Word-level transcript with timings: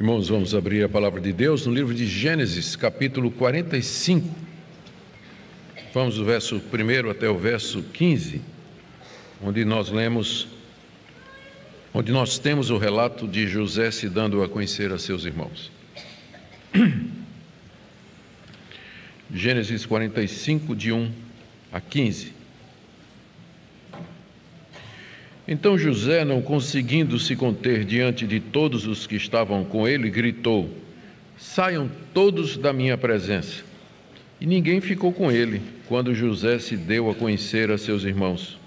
Irmãos, 0.00 0.28
vamos 0.28 0.54
abrir 0.54 0.84
a 0.84 0.88
palavra 0.88 1.20
de 1.20 1.32
Deus 1.32 1.66
no 1.66 1.74
livro 1.74 1.92
de 1.92 2.06
Gênesis, 2.06 2.76
capítulo 2.76 3.32
45. 3.32 4.32
Vamos 5.92 6.14
do 6.14 6.24
verso 6.24 6.54
1 6.54 7.10
até 7.10 7.28
o 7.28 7.36
verso 7.36 7.82
15, 7.82 8.40
onde 9.42 9.64
nós 9.64 9.88
lemos, 9.88 10.46
onde 11.92 12.12
nós 12.12 12.38
temos 12.38 12.70
o 12.70 12.78
relato 12.78 13.26
de 13.26 13.48
José 13.48 13.90
se 13.90 14.08
dando 14.08 14.40
a 14.40 14.48
conhecer 14.48 14.92
a 14.92 14.98
seus 14.98 15.24
irmãos. 15.24 15.72
Gênesis 19.34 19.84
45, 19.84 20.76
de 20.76 20.92
1 20.92 21.10
a 21.72 21.80
15. 21.80 22.37
Então 25.50 25.78
José, 25.78 26.26
não 26.26 26.42
conseguindo 26.42 27.18
se 27.18 27.34
conter 27.34 27.82
diante 27.82 28.26
de 28.26 28.38
todos 28.38 28.86
os 28.86 29.06
que 29.06 29.16
estavam 29.16 29.64
com 29.64 29.88
ele, 29.88 30.10
gritou: 30.10 30.68
Saiam 31.38 31.90
todos 32.12 32.58
da 32.58 32.70
minha 32.70 32.98
presença. 32.98 33.62
E 34.38 34.44
ninguém 34.44 34.82
ficou 34.82 35.10
com 35.10 35.32
ele 35.32 35.62
quando 35.88 36.14
José 36.14 36.58
se 36.58 36.76
deu 36.76 37.08
a 37.10 37.14
conhecer 37.14 37.70
a 37.70 37.78
seus 37.78 38.04
irmãos. 38.04 38.58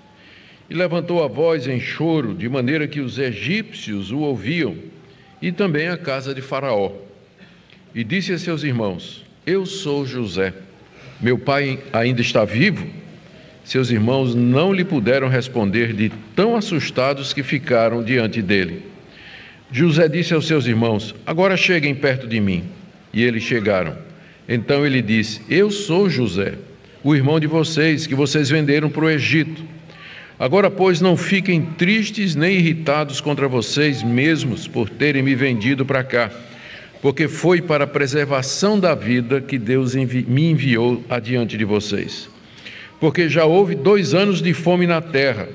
E 0.67 0.73
levantou 0.73 1.23
a 1.23 1.27
voz 1.27 1.67
em 1.67 1.80
choro, 1.80 2.34
de 2.34 2.49
maneira 2.49 2.88
que 2.88 3.00
os 3.00 3.20
egípcios 3.20 4.09
o 4.09 4.20
ouviam, 4.20 4.75
e 5.39 5.52
também 5.52 5.88
a 5.88 5.98
casa 5.98 6.34
de 6.34 6.41
Faraó. 6.41 6.94
E 7.94 8.03
disse 8.03 8.34
a 8.34 8.39
seus 8.39 8.63
irmãos: 8.63 9.23
Eu 9.45 9.67
sou 9.67 10.03
José. 10.03 10.52
Meu 11.22 11.38
pai 11.38 11.80
ainda 11.94 12.22
está 12.22 12.44
vivo? 12.44 13.00
Seus 13.71 13.89
irmãos 13.89 14.35
não 14.35 14.73
lhe 14.73 14.84
puderam 14.84 15.30
responder, 15.30 15.93
de 15.93 16.11
tão 16.35 16.57
assustados 16.57 17.31
que 17.31 17.41
ficaram 17.41 18.03
diante 18.03 18.41
dele. 18.41 18.81
José 19.71 20.09
disse 20.09 20.34
aos 20.34 20.45
seus 20.45 20.66
irmãos: 20.66 21.16
Agora 21.25 21.55
cheguem 21.55 21.95
perto 21.95 22.27
de 22.27 22.41
mim. 22.41 22.66
E 23.13 23.23
eles 23.23 23.44
chegaram. 23.44 23.97
Então 24.45 24.86
ele 24.86 25.02
disse: 25.02 25.39
Eu 25.49 25.72
sou 25.72 26.09
José, 26.09 26.55
o 27.02 27.16
irmão 27.16 27.39
de 27.39 27.47
vocês, 27.47 28.05
que 28.05 28.14
vocês 28.14 28.49
venderam 28.49 28.89
para 28.89 29.05
o 29.05 29.09
Egito. 29.09 29.64
Agora, 30.38 30.69
pois, 30.69 30.99
não 30.99 31.16
fiquem 31.16 31.61
tristes 31.61 32.36
nem 32.36 32.58
irritados 32.58 33.22
contra 33.22 33.47
vocês 33.47 34.03
mesmos 34.03 34.67
por 34.67 34.89
terem 34.89 35.23
me 35.23 35.33
vendido 35.33 35.86
para 35.86 36.03
cá, 36.03 36.30
porque 37.02 37.30
foi 37.30 37.61
para 37.61 37.86
a 37.86 37.88
preservação 37.88 38.77
da 38.77 38.94
vida 38.94 39.39
que 39.39 39.58
Deus 39.58 39.95
me 39.95 40.52
enviou 40.52 41.02
adiante 41.09 41.58
de 41.58 41.64
vocês 41.64 42.30
porque 43.02 43.27
já 43.27 43.45
houve 43.45 43.73
dois 43.73 44.13
anos 44.13 44.44
de 44.44 44.53
fome 44.53 44.85
na 44.85 45.02
terra, 45.02 45.49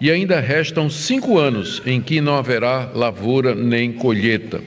e 0.00 0.08
ainda 0.08 0.38
restam 0.38 0.88
cinco 0.88 1.36
anos 1.36 1.82
em 1.84 2.00
que 2.00 2.20
não 2.20 2.36
haverá 2.36 2.92
lavoura 2.94 3.56
nem 3.56 3.92
colheita. 3.92 4.60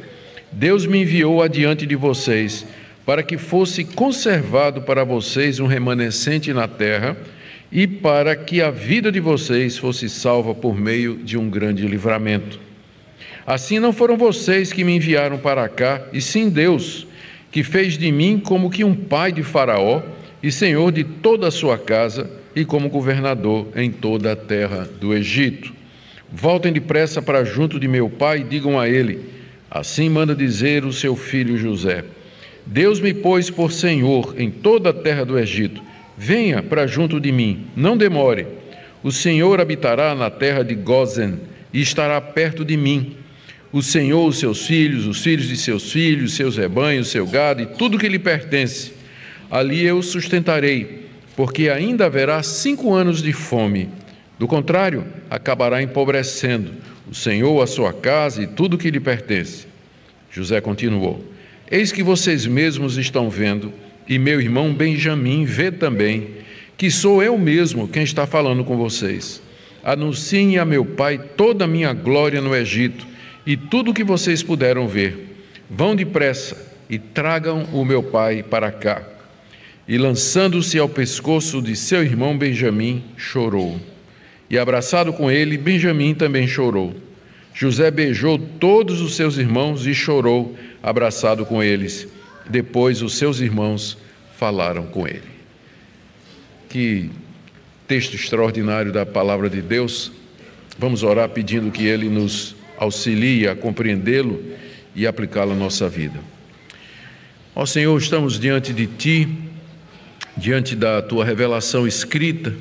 Deus 0.52 0.86
me 0.86 1.02
enviou 1.02 1.42
adiante 1.42 1.86
de 1.86 1.96
vocês, 1.96 2.66
para 3.06 3.24
que 3.24 3.38
fosse 3.38 3.86
conservado 3.86 4.82
para 4.82 5.06
vocês 5.06 5.62
um 5.62 5.66
remanescente 5.66 6.52
na 6.52 6.68
terra, 6.68 7.16
e 7.72 7.88
para 7.88 8.36
que 8.36 8.62
a 8.62 8.70
vida 8.70 9.10
de 9.10 9.22
vocês 9.22 9.78
fosse 9.78 10.10
salva 10.10 10.54
por 10.54 10.76
meio 10.76 11.16
de 11.16 11.38
um 11.38 11.50
grande 11.50 11.88
livramento. 11.88 12.60
Assim 13.48 13.80
não 13.80 13.94
foram 13.94 14.18
vocês 14.18 14.74
que 14.74 14.84
me 14.84 14.94
enviaram 14.94 15.38
para 15.38 15.70
cá, 15.70 16.02
e 16.12 16.20
sim 16.20 16.50
Deus, 16.50 17.08
que 17.50 17.64
fez 17.64 17.98
de 17.98 18.12
mim 18.12 18.42
como 18.44 18.70
que 18.70 18.84
um 18.84 18.94
pai 18.94 19.32
de 19.32 19.42
Faraó 19.42 20.02
e 20.42 20.52
senhor 20.52 20.92
de 20.92 21.04
toda 21.04 21.48
a 21.48 21.52
sua 21.52 21.78
casa 21.78 22.30
e 22.56 22.64
como 22.66 22.90
governador 22.90 23.68
em 23.76 23.92
toda 23.92 24.32
a 24.32 24.36
terra 24.36 24.90
do 25.00 25.14
Egito. 25.14 25.74
Voltem 26.32 26.72
depressa 26.72 27.22
para 27.22 27.44
junto 27.44 27.80
de 27.80 27.88
meu 27.88 28.10
pai 28.10 28.40
e 28.40 28.44
digam 28.44 28.80
a 28.80 28.88
ele: 28.88 29.26
Assim 29.70 30.10
manda 30.10 30.36
dizer 30.36 30.86
o 30.86 30.94
seu 30.94 31.16
filho 31.16 31.58
José: 31.58 32.06
Deus 32.66 33.00
me 33.00 33.14
pôs 33.14 33.50
por 33.50 33.72
senhor 33.72 34.36
em 34.38 34.50
toda 34.50 34.90
a 34.90 34.94
terra 34.94 35.26
do 35.26 35.38
Egito. 35.38 35.82
Venha 36.18 36.62
para 36.62 36.86
junto 36.86 37.20
de 37.20 37.32
mim, 37.32 37.68
não 37.76 37.96
demore. 37.96 38.46
O 39.02 39.10
Senhor 39.10 39.62
habitará 39.62 40.14
na 40.14 40.30
terra 40.30 40.62
de 40.62 40.76
Gozen 40.76 41.40
e 41.74 41.82
estará 41.82 42.20
perto 42.20 42.66
de 42.66 42.76
mim. 42.76 43.16
O 43.72 43.82
Senhor, 43.82 44.28
os 44.28 44.38
seus 44.38 44.68
filhos, 44.68 45.08
os 45.08 45.24
filhos 45.24 45.48
de 45.48 45.56
seus 45.56 45.90
filhos, 45.90 46.34
seus 46.34 46.58
rebanhos, 46.58 47.08
seu 47.08 47.26
gado 47.26 47.62
e 47.62 47.66
tudo 47.66 47.98
que 47.98 48.10
lhe 48.10 48.20
pertence 48.20 48.99
ali 49.50 49.84
eu 49.84 50.02
sustentarei, 50.02 51.08
porque 51.36 51.70
ainda 51.70 52.06
haverá 52.06 52.44
cinco 52.44 52.94
anos 52.94 53.22
de 53.22 53.34
fome. 53.34 53.90
Do 54.38 54.48
contrário, 54.48 55.06
acabará 55.30 55.82
empobrecendo 55.82 56.72
o 57.10 57.16
Senhor, 57.16 57.62
a 57.62 57.68
sua 57.68 57.92
casa 57.92 58.44
e 58.44 58.48
tudo 58.48 58.78
que 58.78 58.92
lhe 58.92 59.00
pertence. 59.00 59.66
José 60.32 60.62
continuou: 60.62 61.24
Eis 61.70 61.92
que 61.92 62.04
vocês 62.04 62.46
mesmos 62.46 62.98
estão 62.98 63.30
vendo, 63.30 63.74
e 64.08 64.20
meu 64.20 64.40
irmão 64.40 64.74
Benjamim 64.74 65.46
vê 65.46 65.72
também, 65.72 66.28
que 66.78 66.92
sou 66.92 67.24
eu 67.24 67.38
mesmo 67.38 67.88
quem 67.88 68.04
está 68.04 68.28
falando 68.28 68.64
com 68.64 68.78
vocês. 68.78 69.42
Anunciem 69.84 70.58
a 70.58 70.66
meu 70.66 70.86
pai 70.86 71.18
toda 71.18 71.66
a 71.66 71.68
minha 71.68 71.94
glória 71.94 72.42
no 72.42 72.56
Egito 72.56 73.08
e 73.46 73.56
tudo 73.56 73.92
o 73.92 73.94
que 73.94 74.04
vocês 74.04 74.44
puderam 74.44 74.88
ver. 74.88 75.38
Vão 75.70 75.96
depressa 75.96 76.58
e 76.90 77.00
tragam 77.00 77.64
o 77.72 77.86
meu 77.86 78.04
pai 78.04 78.44
para 78.44 78.72
cá 78.72 79.19
e, 79.90 79.98
lançando-se 79.98 80.78
ao 80.78 80.88
pescoço 80.88 81.64
de 81.64 81.76
seu 81.76 82.04
irmão 82.04 82.38
Benjamim, 82.38 83.04
chorou. 83.18 83.82
E, 84.48 84.56
abraçado 84.56 85.12
com 85.12 85.32
ele, 85.32 85.58
Benjamim 85.58 86.14
também 86.14 86.48
chorou. 86.48 86.96
José 87.56 87.90
beijou 87.90 88.38
todos 88.38 89.02
os 89.02 89.16
seus 89.16 89.40
irmãos 89.40 89.88
e 89.88 89.96
chorou, 89.96 90.56
abraçado 90.84 91.44
com 91.44 91.64
eles. 91.64 92.08
Depois, 92.48 93.02
os 93.02 93.18
seus 93.18 93.40
irmãos 93.40 93.98
falaram 94.38 94.86
com 94.86 95.08
ele. 95.08 95.24
Que 96.70 97.10
texto 97.88 98.14
extraordinário 98.14 98.92
da 98.92 99.08
palavra 99.08 99.50
de 99.50 99.60
Deus. 99.60 100.12
Vamos 100.78 101.02
orar 101.02 101.30
pedindo 101.30 101.72
que 101.72 101.88
ele 101.88 102.10
nos 102.10 102.56
auxilie 102.78 103.48
a 103.48 103.56
compreendê-lo 103.56 104.40
e 104.96 105.08
aplicá-lo 105.08 105.54
à 105.54 105.56
nossa 105.56 105.90
vida. 105.90 106.20
Ó 107.56 107.66
Senhor, 107.66 107.98
estamos 107.98 108.40
diante 108.40 108.72
de 108.72 108.86
Ti 108.86 109.49
diante 110.40 110.76
da 110.76 111.02
tua 111.02 111.26
revelação 111.26 111.86
escrita 111.86 112.54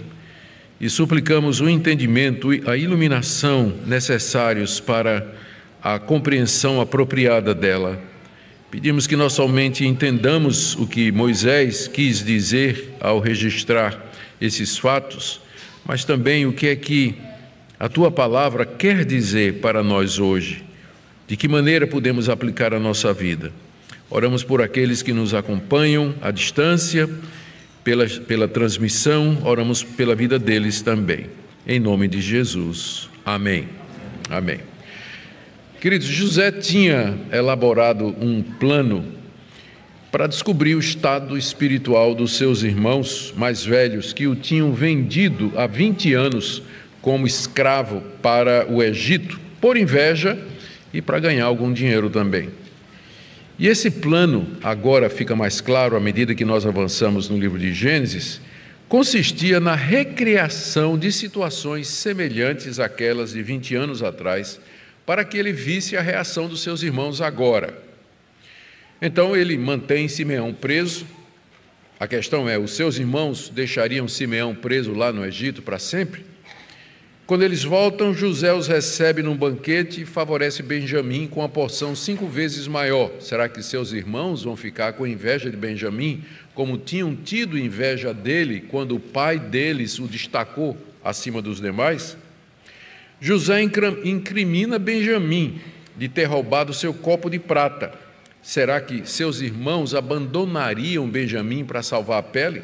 e 0.81 0.91
suplicamos 0.91 1.61
o 1.61 1.69
entendimento 1.69 2.53
e 2.53 2.63
a 2.67 2.77
iluminação 2.77 3.73
necessários 3.87 4.81
para 4.81 5.35
a 5.83 5.99
compreensão 5.99 6.81
apropriada 6.81 7.55
dela. 7.55 8.01
Pedimos 8.71 9.07
que 9.07 9.17
nós 9.17 9.33
somente 9.33 9.87
entendamos 9.87 10.75
o 10.75 10.87
que 10.87 11.11
Moisés 11.11 11.89
quis 11.89 12.23
dizer 12.23 12.95
ao 13.01 13.19
registrar 13.19 14.07
esses 14.41 14.77
fatos, 14.77 15.41
mas 15.87 16.05
também 16.05 16.45
o 16.45 16.53
que 16.53 16.67
é 16.67 16.77
que 16.77 17.15
a 17.79 17.89
tua 17.89 18.11
palavra 18.11 18.67
quer 18.67 19.05
dizer 19.05 19.55
para 19.61 19.83
nós 19.83 20.19
hoje. 20.19 20.65
De 21.27 21.37
que 21.37 21.49
maneira 21.49 21.87
podemos 21.87 22.29
aplicar 22.29 22.75
a 22.75 22.81
nossa 22.81 23.13
vida? 23.13 23.53
Oramos 24.11 24.43
por 24.43 24.61
aqueles 24.61 25.03
que 25.03 25.13
nos 25.13 25.33
acompanham 25.33 26.15
à 26.21 26.31
distância 26.31 27.09
pela, 27.89 28.07
pela 28.07 28.47
transmissão, 28.47 29.39
oramos 29.45 29.83
pela 29.83 30.15
vida 30.15 30.39
deles 30.39 30.83
também. 30.83 31.25
Em 31.67 31.81
nome 31.81 32.07
de 32.07 32.21
Jesus. 32.21 33.09
Amém. 33.25 33.67
Amém. 34.29 34.61
Queridos, 35.81 36.07
José 36.07 36.53
tinha 36.53 37.19
elaborado 37.33 38.15
um 38.21 38.43
plano 38.43 39.07
para 40.13 40.27
descobrir 40.27 40.75
o 40.75 40.79
estado 40.79 41.39
espiritual 41.39 42.15
dos 42.15 42.37
seus 42.37 42.63
irmãos 42.63 43.33
mais 43.35 43.65
velhos 43.65 44.13
que 44.13 44.27
o 44.27 44.37
tinham 44.37 44.71
vendido 44.75 45.51
há 45.57 45.67
20 45.67 46.13
anos 46.13 46.63
como 47.01 47.27
escravo 47.27 48.03
para 48.21 48.71
o 48.71 48.83
Egito, 48.83 49.41
por 49.63 49.79
inveja 49.79 50.39
e 50.93 51.01
para 51.01 51.19
ganhar 51.19 51.47
algum 51.47 51.73
dinheiro 51.73 52.11
também. 52.11 52.51
E 53.59 53.67
esse 53.67 53.91
plano, 53.91 54.47
agora 54.63 55.11
fica 55.11 55.35
mais 55.35 55.61
claro 55.61 55.97
à 55.97 56.01
medida 56.01 56.33
que 56.33 56.45
nós 56.45 56.65
avançamos 56.65 57.29
no 57.29 57.37
livro 57.37 57.59
de 57.59 57.75
Gênesis, 57.75 58.41
consistia 58.89 59.59
na 59.59 59.75
recriação 59.75 60.97
de 60.97 61.11
situações 61.11 61.89
semelhantes 61.89 62.79
àquelas 62.79 63.33
de 63.33 63.43
20 63.43 63.75
anos 63.75 64.01
atrás, 64.01 64.61
para 65.05 65.25
que 65.25 65.37
ele 65.37 65.53
visse 65.53 65.97
a 65.97 66.01
reação 66.01 66.47
dos 66.47 66.63
seus 66.63 66.85
irmãos 66.85 67.21
agora. 67.21 67.77
Então 69.03 69.37
ele 69.37 69.59
mantém 69.59 70.07
Simeão 70.07 70.55
preso. 70.55 71.05
A 71.99 72.07
questão 72.07 72.49
é: 72.49 72.57
os 72.57 72.77
seus 72.77 72.97
irmãos 72.97 73.49
deixariam 73.49 74.07
Simeão 74.07 74.55
preso 74.55 74.93
lá 74.93 75.13
no 75.13 75.25
Egito 75.25 75.63
para 75.63 75.81
sempre? 75.81 76.28
Quando 77.29 77.43
eles 77.43 77.63
voltam, 77.63 78.15
José 78.15 78.55
os 78.55 78.67
recebe 78.67 79.23
num 79.23 79.37
banquete 79.37 80.01
e 80.01 80.07
favorece 80.07 80.63
Benjamim 80.63 81.27
com 81.27 81.41
uma 81.41 81.49
porção 81.49 81.95
cinco 81.95 82.27
vezes 82.27 82.67
maior. 82.67 83.11
Será 83.21 83.47
que 83.51 83.63
seus 83.63 83.93
irmãos 83.93 84.45
vão 84.45 84.57
ficar 84.57 84.95
com 84.95 85.07
inveja 85.07 85.51
de 85.51 85.57
Benjamim, 85.59 86.25
como 86.55 86.79
tinham 86.79 87.15
tido 87.15 87.59
inveja 87.59 88.15
dele 88.15 88.65
quando 88.71 88.97
o 88.97 88.99
pai 88.99 89.39
deles 89.39 89.99
o 89.99 90.09
destacou 90.09 90.75
acima 91.05 91.43
dos 91.43 91.61
demais? 91.61 92.17
José 93.21 93.61
incrimina 93.61 94.79
Benjamim, 94.79 95.61
de 95.99 96.09
ter 96.09 96.25
roubado 96.25 96.73
seu 96.73 96.95
copo 96.95 97.29
de 97.29 97.39
prata. 97.39 97.93
Será 98.41 98.81
que 98.81 99.05
seus 99.05 99.43
irmãos 99.43 99.95
abandonariam 99.95 101.07
Benjamim 101.07 101.63
para 101.63 101.83
salvar 101.83 102.21
a 102.21 102.23
pele? 102.23 102.63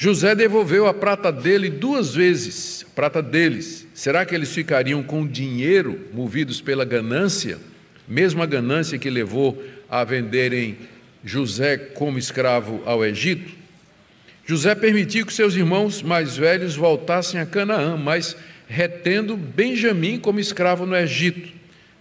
José 0.00 0.32
devolveu 0.32 0.86
a 0.86 0.94
prata 0.94 1.32
dele 1.32 1.68
duas 1.68 2.14
vezes, 2.14 2.86
a 2.88 2.94
prata 2.94 3.20
deles. 3.20 3.84
Será 3.92 4.24
que 4.24 4.32
eles 4.32 4.54
ficariam 4.54 5.02
com 5.02 5.26
dinheiro, 5.26 6.06
movidos 6.14 6.60
pela 6.60 6.84
ganância? 6.84 7.58
Mesma 8.06 8.46
ganância 8.46 8.96
que 8.96 9.10
levou 9.10 9.60
a 9.90 10.04
venderem 10.04 10.78
José 11.24 11.76
como 11.76 12.16
escravo 12.16 12.80
ao 12.86 13.04
Egito? 13.04 13.52
José 14.46 14.72
permitiu 14.76 15.26
que 15.26 15.34
seus 15.34 15.56
irmãos 15.56 16.00
mais 16.00 16.36
velhos 16.36 16.76
voltassem 16.76 17.40
a 17.40 17.44
Canaã, 17.44 17.96
mas 17.96 18.36
retendo 18.68 19.36
Benjamim 19.36 20.20
como 20.20 20.38
escravo 20.38 20.86
no 20.86 20.94
Egito. 20.94 21.52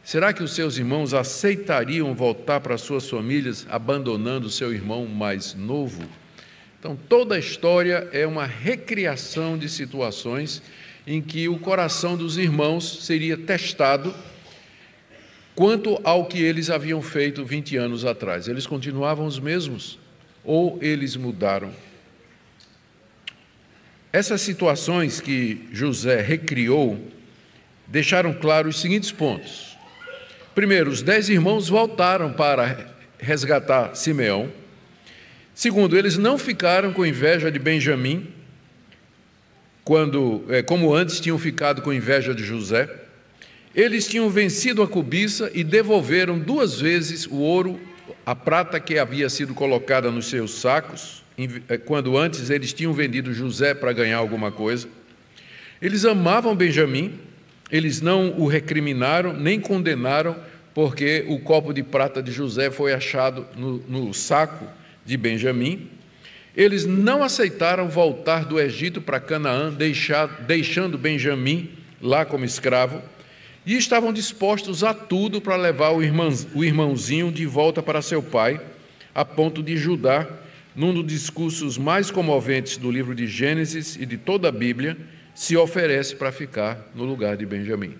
Será 0.03 0.31
que 0.31 0.43
os 0.43 0.53
seus 0.53 0.77
irmãos 0.77 1.15
aceitariam 1.15 2.13
voltar 2.13 2.59
para 2.59 2.77
suas 2.77 3.09
famílias, 3.09 3.65
abandonando 3.67 4.51
seu 4.51 4.71
irmão 4.71 5.07
mais 5.07 5.55
novo? 5.55 6.07
Então, 6.79 6.97
toda 7.09 7.35
a 7.35 7.39
história 7.39 8.07
é 8.11 8.25
uma 8.25 8.45
recriação 8.45 9.57
de 9.57 9.67
situações 9.67 10.61
em 11.05 11.21
que 11.21 11.47
o 11.49 11.57
coração 11.57 12.15
dos 12.15 12.37
irmãos 12.37 13.05
seria 13.05 13.37
testado 13.37 14.13
quanto 15.55 15.99
ao 16.03 16.25
que 16.25 16.39
eles 16.39 16.69
haviam 16.69 17.01
feito 17.01 17.43
20 17.43 17.77
anos 17.77 18.05
atrás. 18.05 18.47
Eles 18.47 18.67
continuavam 18.67 19.25
os 19.25 19.39
mesmos 19.39 19.97
ou 20.43 20.77
eles 20.81 21.15
mudaram? 21.15 21.73
Essas 24.13 24.41
situações 24.41 25.19
que 25.19 25.67
José 25.71 26.21
recriou 26.21 26.99
deixaram 27.87 28.33
claro 28.33 28.69
os 28.69 28.79
seguintes 28.79 29.11
pontos. 29.11 29.77
Primeiro, 30.53 30.89
os 30.89 31.01
dez 31.01 31.29
irmãos 31.29 31.69
voltaram 31.69 32.33
para 32.33 32.95
resgatar 33.19 33.95
Simeão. 33.95 34.51
Segundo, 35.57 35.97
eles 35.97 36.19
não 36.19 36.37
ficaram 36.37 36.93
com 36.93 37.03
inveja 37.03 37.51
de 37.51 37.57
Benjamim, 37.57 38.27
quando, 39.83 40.45
é, 40.49 40.61
como 40.61 40.93
antes 40.93 41.19
tinham 41.19 41.39
ficado 41.39 41.81
com 41.81 41.91
inveja 41.91 42.31
de 42.31 42.43
José. 42.43 42.87
Eles 43.73 44.07
tinham 44.07 44.29
vencido 44.29 44.83
a 44.83 44.87
cobiça 44.87 45.49
e 45.55 45.63
devolveram 45.63 46.37
duas 46.37 46.79
vezes 46.79 47.25
o 47.25 47.37
ouro, 47.37 47.79
a 48.23 48.35
prata 48.35 48.79
que 48.79 48.99
havia 48.99 49.31
sido 49.31 49.55
colocada 49.55 50.11
nos 50.11 50.27
seus 50.27 50.51
sacos, 50.51 51.23
é, 51.67 51.75
quando 51.75 52.15
antes 52.15 52.51
eles 52.51 52.71
tinham 52.71 52.93
vendido 52.93 53.33
José 53.33 53.73
para 53.73 53.91
ganhar 53.91 54.17
alguma 54.17 54.51
coisa. 54.51 54.87
Eles 55.81 56.05
amavam 56.05 56.55
Benjamim, 56.55 57.19
eles 57.71 57.99
não 57.99 58.39
o 58.39 58.45
recriminaram 58.45 59.33
nem 59.33 59.59
condenaram, 59.59 60.35
porque 60.75 61.25
o 61.27 61.39
copo 61.39 61.73
de 61.73 61.81
prata 61.81 62.21
de 62.21 62.31
José 62.31 62.69
foi 62.69 62.93
achado 62.93 63.47
no, 63.55 63.77
no 63.87 64.13
saco 64.13 64.77
de 65.07 65.17
Benjamim, 65.17 65.89
eles 66.55 66.85
não 66.85 67.23
aceitaram 67.23 67.87
voltar 67.87 68.43
do 68.43 68.59
Egito 68.59 69.01
para 69.01 69.19
Canaã, 69.19 69.71
deixar, 69.71 70.27
deixando 70.41 70.97
Benjamim 70.97 71.69
lá 72.01 72.25
como 72.25 72.43
escravo, 72.43 73.01
e 73.65 73.75
estavam 73.75 74.11
dispostos 74.11 74.83
a 74.83 74.93
tudo 74.93 75.39
para 75.39 75.55
levar 75.55 75.91
o, 75.91 76.03
irmão, 76.03 76.29
o 76.53 76.63
irmãozinho 76.63 77.31
de 77.31 77.45
volta 77.45 77.81
para 77.81 78.01
seu 78.01 78.21
pai, 78.21 78.59
a 79.15 79.23
ponto 79.23 79.63
de 79.63 79.77
Judá, 79.77 80.27
num 80.75 80.93
dos 80.93 81.05
discursos 81.05 81.77
mais 81.77 82.11
comoventes 82.11 82.77
do 82.77 82.91
livro 82.91 83.15
de 83.15 83.27
Gênesis 83.27 83.95
e 83.95 84.05
de 84.05 84.17
toda 84.17 84.49
a 84.49 84.51
Bíblia, 84.51 84.97
se 85.33 85.55
oferece 85.55 86.15
para 86.15 86.31
ficar 86.31 86.89
no 86.93 87.03
lugar 87.03 87.37
de 87.37 87.45
Benjamim. 87.45 87.95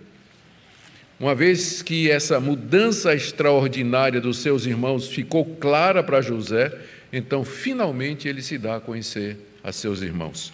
Uma 1.19 1.33
vez 1.33 1.81
que 1.81 2.12
essa 2.12 2.39
mudança 2.39 3.15
extraordinária 3.15 4.21
dos 4.21 4.38
seus 4.38 4.68
irmãos 4.68 5.07
ficou 5.07 5.44
clara 5.44 6.04
para 6.04 6.21
José, 6.21 6.71
então 7.12 7.44
finalmente 7.44 8.27
ele 8.27 8.42
se 8.42 8.57
dá 8.57 8.77
a 8.77 8.80
conhecer 8.80 9.38
a 9.63 9.71
seus 9.71 10.01
irmãos, 10.01 10.54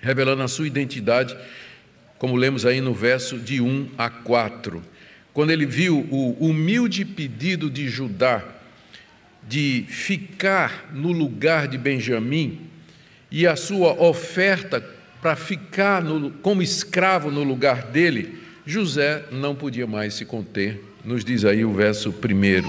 revelando 0.00 0.42
a 0.42 0.48
sua 0.48 0.66
identidade, 0.66 1.36
como 2.18 2.36
lemos 2.36 2.66
aí 2.66 2.80
no 2.80 2.92
verso 2.92 3.38
de 3.38 3.60
1 3.60 3.90
a 3.96 4.10
4. 4.10 4.82
Quando 5.32 5.50
ele 5.50 5.66
viu 5.66 6.06
o 6.10 6.32
humilde 6.40 7.04
pedido 7.04 7.70
de 7.70 7.88
Judá 7.88 8.44
de 9.48 9.84
ficar 9.88 10.90
no 10.92 11.12
lugar 11.12 11.68
de 11.68 11.78
Benjamim 11.78 12.60
e 13.30 13.46
a 13.46 13.56
sua 13.56 13.92
oferta 14.02 14.84
para 15.22 15.36
ficar 15.36 16.02
no, 16.02 16.30
como 16.30 16.62
escravo 16.62 17.30
no 17.30 17.42
lugar 17.42 17.84
dele, 17.84 18.38
José 18.66 19.24
não 19.30 19.54
podia 19.54 19.86
mais 19.86 20.14
se 20.14 20.24
conter, 20.24 20.82
nos 21.04 21.24
diz 21.24 21.44
aí 21.44 21.64
o 21.64 21.72
verso 21.72 22.12
primeiro. 22.12 22.68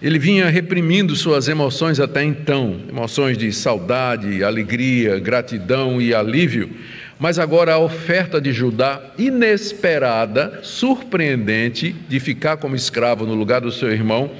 Ele 0.00 0.18
vinha 0.18 0.48
reprimindo 0.48 1.16
suas 1.16 1.48
emoções 1.48 1.98
até 1.98 2.22
então, 2.22 2.80
emoções 2.88 3.36
de 3.36 3.52
saudade, 3.52 4.44
alegria, 4.44 5.18
gratidão 5.18 6.00
e 6.00 6.14
alívio, 6.14 6.70
mas 7.18 7.36
agora 7.36 7.74
a 7.74 7.78
oferta 7.78 8.40
de 8.40 8.52
Judá, 8.52 9.02
inesperada, 9.18 10.60
surpreendente, 10.62 11.92
de 12.08 12.20
ficar 12.20 12.58
como 12.58 12.76
escravo 12.76 13.26
no 13.26 13.34
lugar 13.34 13.60
do 13.60 13.72
seu 13.72 13.90
irmão, 13.90 14.30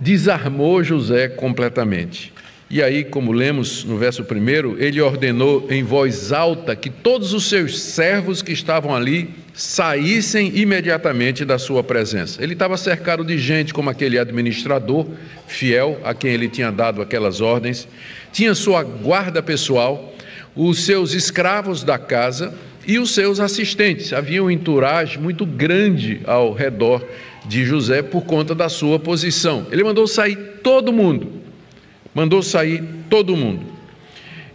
desarmou 0.00 0.82
José 0.82 1.28
completamente. 1.28 2.32
E 2.68 2.82
aí, 2.82 3.04
como 3.04 3.30
lemos 3.30 3.84
no 3.84 3.96
verso 3.96 4.24
primeiro, 4.24 4.76
ele 4.82 5.00
ordenou 5.00 5.68
em 5.70 5.84
voz 5.84 6.32
alta 6.32 6.74
que 6.74 6.90
todos 6.90 7.32
os 7.32 7.48
seus 7.48 7.78
servos 7.78 8.42
que 8.42 8.50
estavam 8.50 8.92
ali 8.92 9.30
saíssem 9.56 10.52
imediatamente 10.54 11.42
da 11.42 11.58
sua 11.58 11.82
presença. 11.82 12.42
Ele 12.42 12.52
estava 12.52 12.76
cercado 12.76 13.24
de 13.24 13.38
gente 13.38 13.72
como 13.72 13.88
aquele 13.88 14.18
administrador 14.18 15.06
fiel 15.46 15.98
a 16.04 16.12
quem 16.12 16.30
ele 16.30 16.46
tinha 16.46 16.70
dado 16.70 17.00
aquelas 17.00 17.40
ordens, 17.40 17.88
tinha 18.30 18.54
sua 18.54 18.82
guarda 18.82 19.42
pessoal, 19.42 20.14
os 20.54 20.84
seus 20.84 21.14
escravos 21.14 21.82
da 21.82 21.98
casa 21.98 22.54
e 22.86 22.98
os 22.98 23.14
seus 23.14 23.40
assistentes. 23.40 24.12
Havia 24.12 24.44
um 24.44 24.50
entourage 24.50 25.18
muito 25.18 25.46
grande 25.46 26.20
ao 26.26 26.52
redor 26.52 27.02
de 27.46 27.64
José 27.64 28.02
por 28.02 28.24
conta 28.24 28.54
da 28.54 28.68
sua 28.68 28.98
posição. 28.98 29.66
Ele 29.72 29.82
mandou 29.82 30.06
sair 30.06 30.36
todo 30.62 30.92
mundo. 30.92 31.32
Mandou 32.14 32.42
sair 32.42 32.84
todo 33.08 33.34
mundo. 33.34 33.75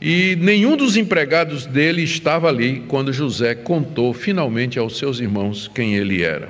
E 0.02 0.36
nenhum 0.42 0.76
dos 0.76 0.98
empregados 0.98 1.68
dele 1.68 2.02
estava 2.02 2.48
ali 2.48 2.84
quando 2.88 3.14
José 3.14 3.54
contou 3.54 4.12
finalmente 4.16 4.80
aos 4.80 4.98
seus 4.98 5.20
irmãos 5.20 5.70
quem 5.76 5.94
ele 5.94 6.24
era. 6.24 6.50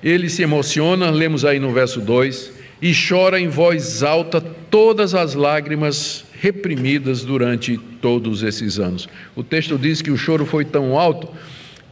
Ele 0.00 0.30
se 0.30 0.42
emociona, 0.42 1.10
lemos 1.10 1.44
aí 1.44 1.58
no 1.58 1.72
verso 1.72 2.00
2, 2.00 2.52
e 2.80 2.92
chora 2.94 3.40
em 3.40 3.48
voz 3.48 4.04
alta 4.04 4.40
todas 4.40 5.16
as 5.16 5.34
lágrimas 5.34 6.24
reprimidas 6.40 7.24
durante 7.24 7.76
todos 8.00 8.44
esses 8.44 8.78
anos. 8.78 9.08
O 9.34 9.42
texto 9.42 9.76
diz 9.76 10.00
que 10.00 10.12
o 10.12 10.16
choro 10.16 10.46
foi 10.46 10.64
tão 10.64 10.96
alto 10.96 11.28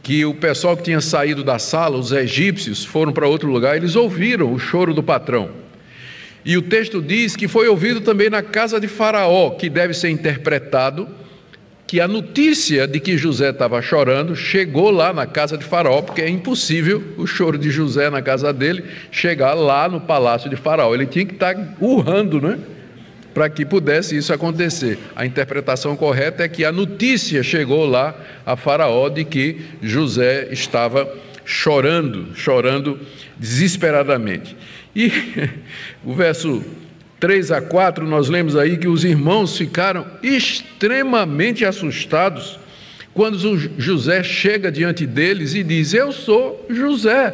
que 0.01 0.23
o 0.23 0.33
pessoal 0.33 0.77
que 0.77 0.83
tinha 0.83 1.01
saído 1.01 1.43
da 1.43 1.59
sala, 1.59 1.97
os 1.97 2.13
egípcios, 2.13 2.85
foram 2.85 3.11
para 3.11 3.27
outro 3.27 3.51
lugar, 3.51 3.75
eles 3.75 3.97
ouviram 3.97 4.53
o 4.53 4.57
choro 4.57 4.93
do 4.93 5.03
patrão. 5.03 5.49
E 6.45 6.57
o 6.57 6.61
texto 6.61 7.01
diz 7.01 7.35
que 7.35 7.47
foi 7.47 7.67
ouvido 7.67 8.01
também 8.01 8.29
na 8.29 8.41
casa 8.41 8.79
de 8.79 8.87
Faraó, 8.87 9.51
que 9.51 9.69
deve 9.69 9.93
ser 9.93 10.09
interpretado 10.09 11.07
que 11.89 11.99
a 11.99 12.07
notícia 12.07 12.87
de 12.87 12.99
que 12.99 13.17
José 13.17 13.49
estava 13.49 13.81
chorando 13.81 14.35
chegou 14.35 14.91
lá 14.91 15.11
na 15.11 15.25
casa 15.25 15.57
de 15.57 15.65
Faraó, 15.65 16.03
porque 16.03 16.21
é 16.21 16.29
impossível 16.29 17.03
o 17.17 17.25
choro 17.25 17.57
de 17.57 17.71
José 17.71 18.11
na 18.11 18.21
casa 18.21 18.53
dele 18.53 18.83
chegar 19.11 19.55
lá 19.55 19.89
no 19.89 19.99
palácio 19.99 20.51
de 20.51 20.55
Faraó. 20.55 20.93
Ele 20.93 21.07
tinha 21.07 21.25
que 21.25 21.33
estar 21.33 21.55
urrando, 21.81 22.39
né? 22.39 22.59
Para 23.33 23.49
que 23.49 23.65
pudesse 23.65 24.15
isso 24.15 24.31
acontecer. 24.31 24.99
A 25.15 25.25
interpretação 25.25 25.95
correta 25.95 26.43
é 26.43 26.47
que 26.47 26.63
a 26.63 26.71
notícia 26.71 27.41
chegou 27.41 27.87
lá 27.87 28.15
a 28.45 28.55
Faraó 28.55 29.09
de 29.09 29.25
que 29.25 29.59
José 29.81 30.49
estava 30.51 31.11
chorando, 31.43 32.35
chorando 32.35 32.99
desesperadamente. 33.35 34.55
E 34.99 35.13
o 36.03 36.13
verso 36.13 36.61
3 37.21 37.51
a 37.51 37.61
4, 37.61 38.05
nós 38.05 38.27
lemos 38.27 38.57
aí 38.57 38.75
que 38.75 38.87
os 38.89 39.05
irmãos 39.05 39.57
ficaram 39.57 40.05
extremamente 40.21 41.63
assustados 41.63 42.59
quando 43.13 43.37
José 43.77 44.21
chega 44.23 44.69
diante 44.69 45.05
deles 45.05 45.55
e 45.55 45.63
diz: 45.63 45.93
Eu 45.93 46.11
sou 46.11 46.65
José. 46.69 47.33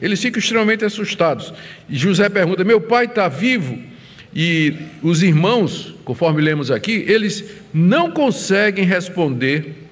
Eles 0.00 0.20
ficam 0.20 0.38
extremamente 0.38 0.84
assustados. 0.84 1.52
E 1.88 1.96
José 1.96 2.28
pergunta: 2.28 2.62
Meu 2.62 2.80
pai 2.80 3.06
está 3.06 3.26
vivo? 3.26 3.76
E 4.32 4.74
os 5.02 5.20
irmãos, 5.20 5.96
conforme 6.04 6.40
lemos 6.40 6.70
aqui, 6.70 7.04
eles 7.08 7.44
não 7.72 8.12
conseguem 8.12 8.84
responder 8.84 9.84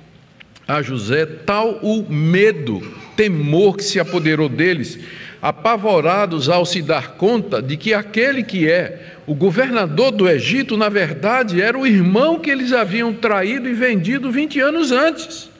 a 0.68 0.80
José, 0.82 1.26
tal 1.26 1.80
o 1.82 2.08
medo, 2.08 2.80
temor 3.16 3.76
que 3.76 3.84
se 3.84 3.98
apoderou 3.98 4.48
deles, 4.48 4.98
apavorados 5.42 6.48
ao 6.48 6.64
se 6.64 6.80
dar 6.80 7.16
conta 7.16 7.60
de 7.60 7.76
que 7.76 7.92
aquele 7.92 8.44
que 8.44 8.70
é 8.70 9.16
o 9.26 9.34
governador 9.34 10.12
do 10.12 10.28
Egito, 10.28 10.76
na 10.76 10.88
verdade, 10.88 11.60
era 11.60 11.76
o 11.76 11.84
irmão 11.84 12.38
que 12.38 12.48
eles 12.48 12.72
haviam 12.72 13.12
traído 13.12 13.68
e 13.68 13.74
vendido 13.74 14.30
20 14.30 14.60
anos 14.60 14.92
antes. 14.92 15.50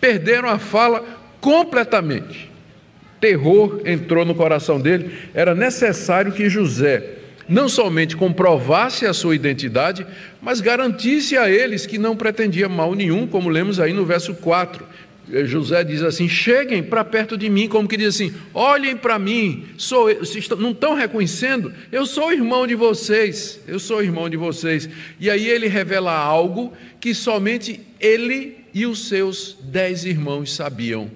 Perderam 0.00 0.48
a 0.48 0.58
fala 0.58 1.04
completamente. 1.38 2.50
terror 3.20 3.82
entrou 3.84 4.24
no 4.24 4.34
coração 4.34 4.80
dele. 4.80 5.12
Era 5.34 5.54
necessário 5.54 6.32
que 6.32 6.48
José 6.48 7.18
não 7.46 7.68
somente 7.68 8.16
comprovasse 8.16 9.04
a 9.04 9.12
sua 9.12 9.34
identidade, 9.34 10.06
mas 10.40 10.62
garantisse 10.62 11.36
a 11.36 11.50
eles 11.50 11.84
que 11.84 11.98
não 11.98 12.16
pretendia 12.16 12.68
mal 12.68 12.94
nenhum, 12.94 13.26
como 13.26 13.50
lemos 13.50 13.78
aí 13.78 13.92
no 13.92 14.06
verso 14.06 14.34
4. 14.34 14.86
José 15.44 15.84
diz 15.84 16.02
assim: 16.02 16.28
cheguem 16.28 16.82
para 16.82 17.04
perto 17.04 17.36
de 17.36 17.48
mim, 17.48 17.68
como 17.68 17.88
que 17.88 17.96
diz 17.96 18.14
assim: 18.14 18.34
olhem 18.52 18.96
para 18.96 19.18
mim, 19.18 19.66
sou 19.76 20.08
não 20.58 20.70
estão 20.72 20.94
reconhecendo? 20.94 21.72
Eu 21.92 22.04
sou 22.04 22.32
irmão 22.32 22.66
de 22.66 22.74
vocês, 22.74 23.60
eu 23.66 23.78
sou 23.78 24.02
irmão 24.02 24.28
de 24.28 24.36
vocês. 24.36 24.88
E 25.18 25.30
aí 25.30 25.48
ele 25.48 25.68
revela 25.68 26.12
algo 26.12 26.72
que 27.00 27.14
somente 27.14 27.80
ele 27.98 28.58
e 28.74 28.86
os 28.86 29.08
seus 29.08 29.56
dez 29.62 30.04
irmãos 30.04 30.54
sabiam: 30.54 31.10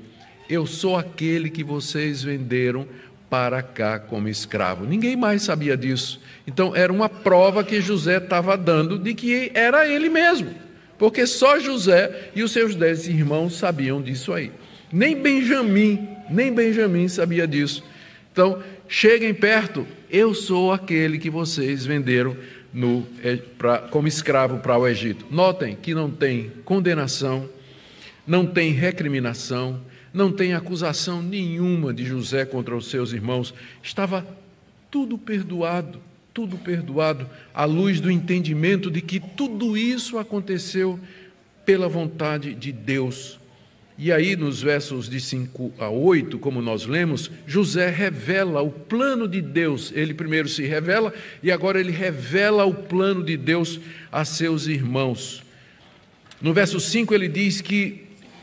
eu 0.48 0.66
sou 0.66 0.96
aquele 0.96 1.50
que 1.50 1.64
vocês 1.64 2.22
venderam 2.22 2.86
para 3.28 3.62
cá 3.62 3.98
como 3.98 4.28
escravo. 4.28 4.84
Ninguém 4.84 5.16
mais 5.16 5.42
sabia 5.42 5.76
disso. 5.76 6.20
Então 6.46 6.76
era 6.76 6.92
uma 6.92 7.08
prova 7.08 7.64
que 7.64 7.80
José 7.80 8.18
estava 8.18 8.56
dando 8.56 8.98
de 8.98 9.14
que 9.14 9.50
era 9.54 9.88
ele 9.88 10.08
mesmo 10.08 10.63
porque 10.98 11.26
só 11.26 11.58
José 11.58 12.30
e 12.34 12.42
os 12.42 12.52
seus 12.52 12.74
dez 12.74 13.06
irmãos 13.06 13.56
sabiam 13.56 14.00
disso 14.00 14.32
aí. 14.32 14.52
Nem 14.92 15.20
Benjamim, 15.20 16.08
nem 16.30 16.52
Benjamim 16.52 17.08
sabia 17.08 17.46
disso. 17.46 17.82
Então, 18.32 18.62
cheguem 18.88 19.34
perto, 19.34 19.86
eu 20.10 20.34
sou 20.34 20.72
aquele 20.72 21.18
que 21.18 21.30
vocês 21.30 21.84
venderam 21.84 22.36
no, 22.72 23.06
pra, 23.58 23.78
como 23.78 24.08
escravo 24.08 24.58
para 24.58 24.78
o 24.78 24.86
Egito. 24.86 25.26
Notem 25.30 25.76
que 25.80 25.94
não 25.94 26.10
tem 26.10 26.52
condenação, 26.64 27.48
não 28.26 28.46
tem 28.46 28.72
recriminação, 28.72 29.80
não 30.12 30.30
tem 30.30 30.54
acusação 30.54 31.22
nenhuma 31.22 31.92
de 31.92 32.04
José 32.04 32.44
contra 32.44 32.76
os 32.76 32.88
seus 32.88 33.12
irmãos. 33.12 33.54
Estava 33.82 34.26
tudo 34.90 35.18
perdoado 35.18 36.00
tudo 36.34 36.58
perdoado, 36.58 37.30
à 37.54 37.64
luz 37.64 38.00
do 38.00 38.10
entendimento 38.10 38.90
de 38.90 39.00
que 39.00 39.20
tudo 39.20 39.78
isso 39.78 40.18
aconteceu 40.18 40.98
pela 41.64 41.88
vontade 41.88 42.52
de 42.52 42.72
Deus. 42.72 43.38
E 43.96 44.10
aí, 44.10 44.34
nos 44.34 44.60
versos 44.60 45.08
de 45.08 45.20
5 45.20 45.74
a 45.78 45.88
8, 45.88 46.36
como 46.40 46.60
nós 46.60 46.84
lemos, 46.84 47.30
José 47.46 47.88
revela 47.88 48.60
o 48.60 48.70
plano 48.72 49.28
de 49.28 49.40
Deus. 49.40 49.92
Ele 49.94 50.12
primeiro 50.12 50.48
se 50.48 50.64
revela 50.64 51.14
e 51.40 51.52
agora 51.52 51.78
ele 51.78 51.92
revela 51.92 52.64
o 52.64 52.74
plano 52.74 53.22
de 53.22 53.36
Deus 53.36 53.78
a 54.10 54.24
seus 54.24 54.66
irmãos. 54.66 55.44
No 56.42 56.52
verso 56.52 56.80
5 56.80 57.14
ele 57.14 57.28
diz 57.28 57.60
que 57.60 58.02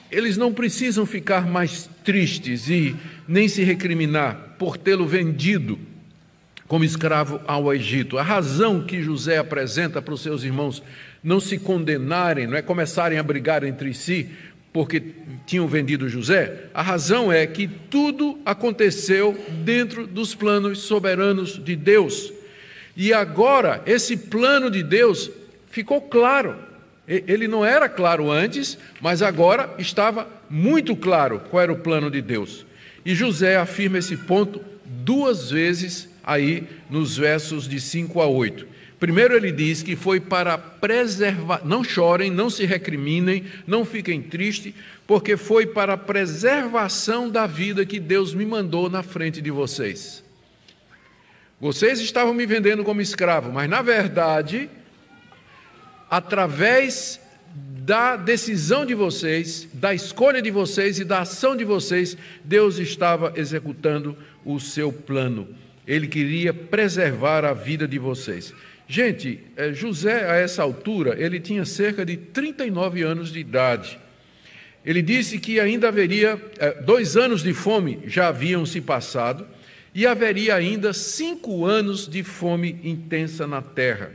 eles 0.09 0.37
não 0.37 0.53
precisam 0.53 1.05
ficar 1.05 1.45
mais 1.45 1.89
tristes 2.05 2.69
e 2.69 2.95
nem 3.27 3.49
se 3.49 3.61
recriminar 3.63 4.55
por 4.57 4.77
tê-lo 4.77 5.05
vendido 5.05 5.77
como 6.71 6.85
escravo 6.85 7.41
ao 7.45 7.73
Egito. 7.73 8.17
A 8.17 8.23
razão 8.23 8.81
que 8.81 9.03
José 9.03 9.37
apresenta 9.37 10.01
para 10.01 10.13
os 10.13 10.21
seus 10.21 10.41
irmãos 10.41 10.81
não 11.21 11.37
se 11.37 11.57
condenarem, 11.57 12.47
não 12.47 12.55
é 12.55 12.61
começarem 12.61 13.17
a 13.17 13.23
brigar 13.23 13.61
entre 13.65 13.93
si 13.93 14.29
porque 14.71 15.03
tinham 15.45 15.67
vendido 15.67 16.07
José, 16.07 16.69
a 16.73 16.81
razão 16.81 17.29
é 17.29 17.45
que 17.45 17.67
tudo 17.67 18.39
aconteceu 18.45 19.37
dentro 19.65 20.07
dos 20.07 20.33
planos 20.33 20.79
soberanos 20.83 21.61
de 21.61 21.75
Deus. 21.75 22.31
E 22.95 23.11
agora, 23.11 23.83
esse 23.85 24.15
plano 24.15 24.71
de 24.71 24.81
Deus 24.81 25.29
ficou 25.69 25.99
claro. 25.99 26.55
Ele 27.05 27.49
não 27.49 27.65
era 27.65 27.89
claro 27.89 28.31
antes, 28.31 28.77
mas 29.01 29.21
agora 29.21 29.69
estava 29.77 30.25
muito 30.49 30.95
claro 30.95 31.41
qual 31.49 31.63
era 31.63 31.73
o 31.73 31.79
plano 31.79 32.09
de 32.09 32.21
Deus. 32.21 32.65
E 33.05 33.13
José 33.13 33.57
afirma 33.57 33.97
esse 33.97 34.15
ponto 34.15 34.61
duas 34.85 35.51
vezes 35.51 36.10
aí 36.23 36.67
nos 36.89 37.17
versos 37.17 37.67
de 37.67 37.79
5 37.79 38.21
a 38.21 38.27
8. 38.27 38.67
Primeiro 38.99 39.35
ele 39.35 39.51
diz 39.51 39.81
que 39.81 39.95
foi 39.95 40.19
para 40.19 40.59
preservar, 40.59 41.61
não 41.65 41.83
chorem, 41.83 42.29
não 42.29 42.51
se 42.51 42.65
recriminem, 42.65 43.45
não 43.65 43.83
fiquem 43.83 44.21
tristes, 44.21 44.75
porque 45.07 45.35
foi 45.35 45.65
para 45.65 45.93
a 45.93 45.97
preservação 45.97 47.27
da 47.27 47.47
vida 47.47 47.83
que 47.83 47.99
Deus 47.99 48.33
me 48.33 48.45
mandou 48.45 48.91
na 48.91 49.01
frente 49.01 49.41
de 49.41 49.49
vocês. 49.49 50.23
Vocês 51.59 51.99
estavam 51.99 52.33
me 52.33 52.45
vendendo 52.45 52.83
como 52.83 53.01
escravo, 53.01 53.51
mas 53.51 53.67
na 53.67 53.81
verdade, 53.81 54.69
através 56.09 57.19
da 57.55 58.15
decisão 58.15 58.85
de 58.85 58.93
vocês, 58.93 59.67
da 59.73 59.95
escolha 59.95 60.41
de 60.41 60.51
vocês 60.51 60.99
e 60.99 61.03
da 61.03 61.21
ação 61.21 61.55
de 61.55 61.65
vocês, 61.65 62.15
Deus 62.43 62.77
estava 62.77 63.33
executando 63.35 64.15
o 64.45 64.59
seu 64.59 64.93
plano. 64.93 65.47
Ele 65.87 66.07
queria 66.07 66.53
preservar 66.53 67.45
a 67.45 67.53
vida 67.53 67.87
de 67.87 67.97
vocês. 67.97 68.53
Gente, 68.87 69.39
eh, 69.55 69.73
José, 69.73 70.29
a 70.29 70.35
essa 70.35 70.61
altura, 70.61 71.15
ele 71.17 71.39
tinha 71.39 71.63
cerca 71.63 72.05
de 72.05 72.17
39 72.17 73.01
anos 73.03 73.31
de 73.31 73.39
idade. 73.39 73.97
Ele 74.85 75.01
disse 75.01 75.39
que 75.39 75.59
ainda 75.59 75.87
haveria, 75.87 76.41
eh, 76.59 76.81
dois 76.81 77.15
anos 77.15 77.41
de 77.41 77.53
fome 77.53 77.99
já 78.05 78.27
haviam 78.27 78.65
se 78.65 78.81
passado, 78.81 79.47
e 79.93 80.05
haveria 80.05 80.55
ainda 80.55 80.93
cinco 80.93 81.65
anos 81.65 82.07
de 82.07 82.23
fome 82.23 82.79
intensa 82.83 83.45
na 83.45 83.61
terra, 83.61 84.11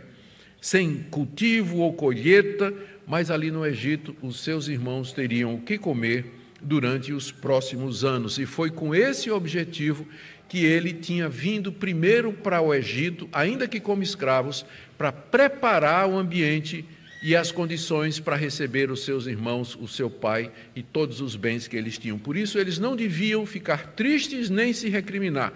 sem 0.61 1.05
cultivo 1.11 1.79
ou 1.79 1.93
colheita, 1.93 2.73
mas 3.07 3.31
ali 3.31 3.51
no 3.51 3.65
Egito 3.65 4.17
os 4.21 4.41
seus 4.41 4.69
irmãos 4.69 5.13
teriam 5.13 5.55
o 5.55 5.61
que 5.61 5.79
comer 5.79 6.27
durante 6.61 7.13
os 7.13 7.31
próximos 7.31 8.05
anos. 8.05 8.39
E 8.39 8.47
foi 8.47 8.71
com 8.71 8.95
esse 8.95 9.31
objetivo 9.31 10.07
que 10.49 10.65
ele 10.65 10.93
tinha 10.93 11.29
vindo 11.29 11.73
primeiro 11.73 12.33
para 12.33 12.61
o 12.61 12.73
Egito, 12.73 13.29
ainda 13.33 13.67
que 13.67 13.81
como 13.81 14.03
escravos, 14.03 14.65
para 14.97 15.11
preparar 15.11 16.09
o 16.09 16.17
ambiente 16.17 16.85
e 17.23 17.35
as 17.35 17.51
condições 17.51 18.21
para 18.21 18.37
receber 18.37 18.91
os 18.91 19.05
seus 19.05 19.27
irmãos, 19.27 19.77
o 19.81 19.89
seu 19.89 20.09
pai 20.09 20.51
e 20.75 20.83
todos 20.83 21.21
os 21.21 21.35
bens 21.35 21.67
que 21.67 21.77
eles 21.77 21.99
tinham. 21.99 22.19
Por 22.19 22.37
isso, 22.37 22.59
eles 22.59 22.79
não 22.79 22.95
deviam 22.95 23.45
ficar 23.45 23.95
tristes 23.95 24.49
nem 24.49 24.73
se 24.73 24.89
recriminar. 24.89 25.53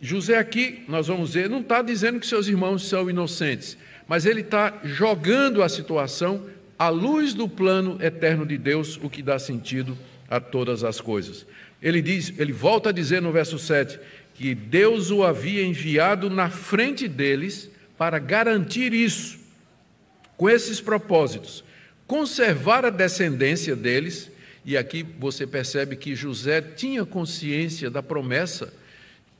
José 0.00 0.36
aqui, 0.36 0.84
nós 0.88 1.06
vamos 1.06 1.34
ver, 1.34 1.48
não 1.48 1.60
está 1.60 1.80
dizendo 1.80 2.20
que 2.20 2.26
seus 2.26 2.48
irmãos 2.48 2.88
são 2.88 3.08
inocentes, 3.08 3.78
mas 4.06 4.26
ele 4.26 4.40
está 4.40 4.80
jogando 4.84 5.62
a 5.62 5.68
situação 5.68 6.46
à 6.78 6.88
luz 6.88 7.34
do 7.34 7.48
plano 7.48 7.98
eterno 8.00 8.44
de 8.44 8.58
Deus, 8.58 8.98
o 9.02 9.08
que 9.08 9.22
dá 9.22 9.38
sentido 9.38 9.96
a 10.28 10.40
todas 10.40 10.82
as 10.82 11.00
coisas. 11.00 11.46
Ele 11.82 12.00
diz, 12.00 12.32
ele 12.38 12.52
volta 12.52 12.90
a 12.90 12.92
dizer 12.92 13.20
no 13.20 13.32
verso 13.32 13.58
7 13.58 13.98
que 14.34 14.54
Deus 14.54 15.10
o 15.10 15.24
havia 15.24 15.64
enviado 15.64 16.30
na 16.30 16.48
frente 16.48 17.08
deles 17.08 17.70
para 17.98 18.18
garantir 18.18 18.92
isso, 18.92 19.38
com 20.36 20.48
esses 20.48 20.80
propósitos, 20.80 21.62
conservar 22.06 22.84
a 22.84 22.90
descendência 22.90 23.76
deles, 23.76 24.30
e 24.64 24.76
aqui 24.76 25.04
você 25.18 25.46
percebe 25.46 25.96
que 25.96 26.14
José 26.14 26.60
tinha 26.60 27.04
consciência 27.04 27.90
da 27.90 28.02
promessa 28.02 28.72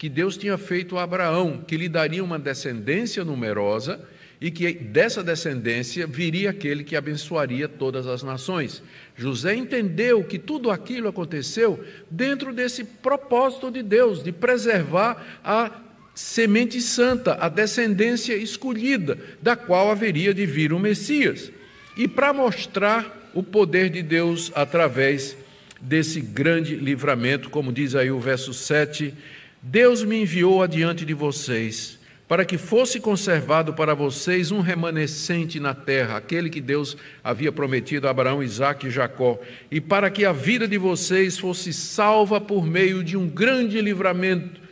que 0.03 0.09
Deus 0.09 0.37
tinha 0.37 0.59
feito 0.59 0.99
a 0.99 1.05
Abraão, 1.05 1.59
que 1.59 1.77
lhe 1.77 1.89
daria 1.89 2.25
uma 2.25 2.37
descendência 2.37 3.25
numerosa 3.25 4.01
e 4.43 4.51
que 4.51 4.73
dessa 4.73 5.23
descendência 5.23 6.05
viria 6.05 6.51
aquele 6.51 6.83
que 6.83 6.97
abençoaria 6.97 7.69
todas 7.69 8.09
as 8.09 8.25
nações. 8.25 8.83
José 9.17 9.55
entendeu 9.55 10.25
que 10.25 10.37
tudo 10.37 10.69
aquilo 10.69 11.07
aconteceu 11.07 11.79
dentro 12.11 12.53
desse 12.53 12.83
propósito 12.83 13.71
de 13.71 13.85
Deus, 13.85 14.21
de 14.21 14.33
preservar 14.33 15.39
a 15.45 15.71
semente 16.13 16.81
santa, 16.81 17.37
a 17.41 17.49
descendência 17.49 18.35
escolhida, 18.35 19.17
da 19.41 19.55
qual 19.55 19.93
haveria 19.93 20.35
de 20.35 20.45
vir 20.45 20.73
o 20.73 20.81
Messias. 20.81 21.53
E 21.97 22.09
para 22.09 22.33
mostrar 22.33 23.31
o 23.33 23.45
poder 23.45 23.91
de 23.91 24.03
Deus 24.03 24.51
através 24.57 25.37
desse 25.81 26.21
grande 26.21 26.75
livramento, 26.75 27.49
como 27.49 27.73
diz 27.73 27.95
aí 27.95 28.11
o 28.11 28.19
verso 28.19 28.53
7, 28.53 29.15
Deus 29.63 30.03
me 30.03 30.23
enviou 30.23 30.65
adiante 30.65 31.05
de 31.05 31.15
vocês 31.15 32.02
para 32.33 32.47
que 32.47 32.57
fosse 32.57 32.99
conservado 32.99 33.75
para 33.75 33.93
vocês 33.93 34.51
um 34.51 34.61
remanescente 34.61 35.61
na 35.61 35.75
terra, 35.75 36.17
aquele 36.17 36.49
que 36.49 36.62
Deus 36.62 36.97
havia 37.23 37.53
prometido 37.53 38.09
a 38.09 38.11
Abraão, 38.11 38.43
Isaque 38.43 38.87
e 38.87 38.91
Jacó, 38.91 39.39
e 39.71 39.83
para 39.83 40.11
que 40.11 40.25
a 40.25 40.33
vida 40.33 40.67
de 40.67 40.79
vocês 40.79 41.39
fosse 41.39 41.75
salva 41.75 42.41
por 42.41 42.67
meio 42.67 43.05
de 43.05 43.19
um 43.19 43.29
grande 43.29 43.79
livramento. 43.83 44.62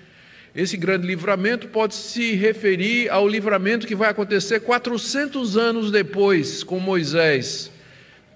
Esse 0.57 0.75
grande 0.79 1.07
livramento 1.07 1.69
pode 1.69 1.95
se 1.95 2.33
referir 2.33 3.11
ao 3.11 3.29
livramento 3.29 3.87
que 3.87 3.95
vai 3.95 4.09
acontecer 4.09 4.61
400 4.61 5.59
anos 5.59 5.90
depois 5.90 6.64
com 6.64 6.81
Moisés, 6.81 7.71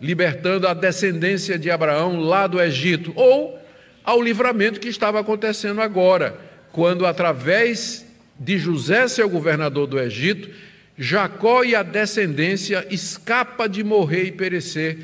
libertando 0.02 0.69
a 0.69 0.75
descendência 0.75 1.59
de 1.59 1.71
Abraão 1.71 2.21
lá 2.21 2.47
do 2.47 2.61
Egito, 2.61 3.11
ou 3.16 3.59
ao 4.04 4.21
livramento 4.21 4.78
que 4.78 4.88
estava 4.88 5.19
acontecendo 5.19 5.81
agora, 5.81 6.38
quando 6.71 7.07
através 7.07 8.04
de 8.38 8.59
José, 8.59 9.07
seu 9.09 9.29
governador 9.29 9.87
do 9.87 9.99
Egito, 9.99 10.50
Jacó 10.97 11.64
e 11.64 11.75
a 11.75 11.83
descendência 11.83 12.87
escapa 12.91 13.69
de 13.69 13.83
morrer 13.83 14.25
e 14.25 14.33
perecer 14.33 14.99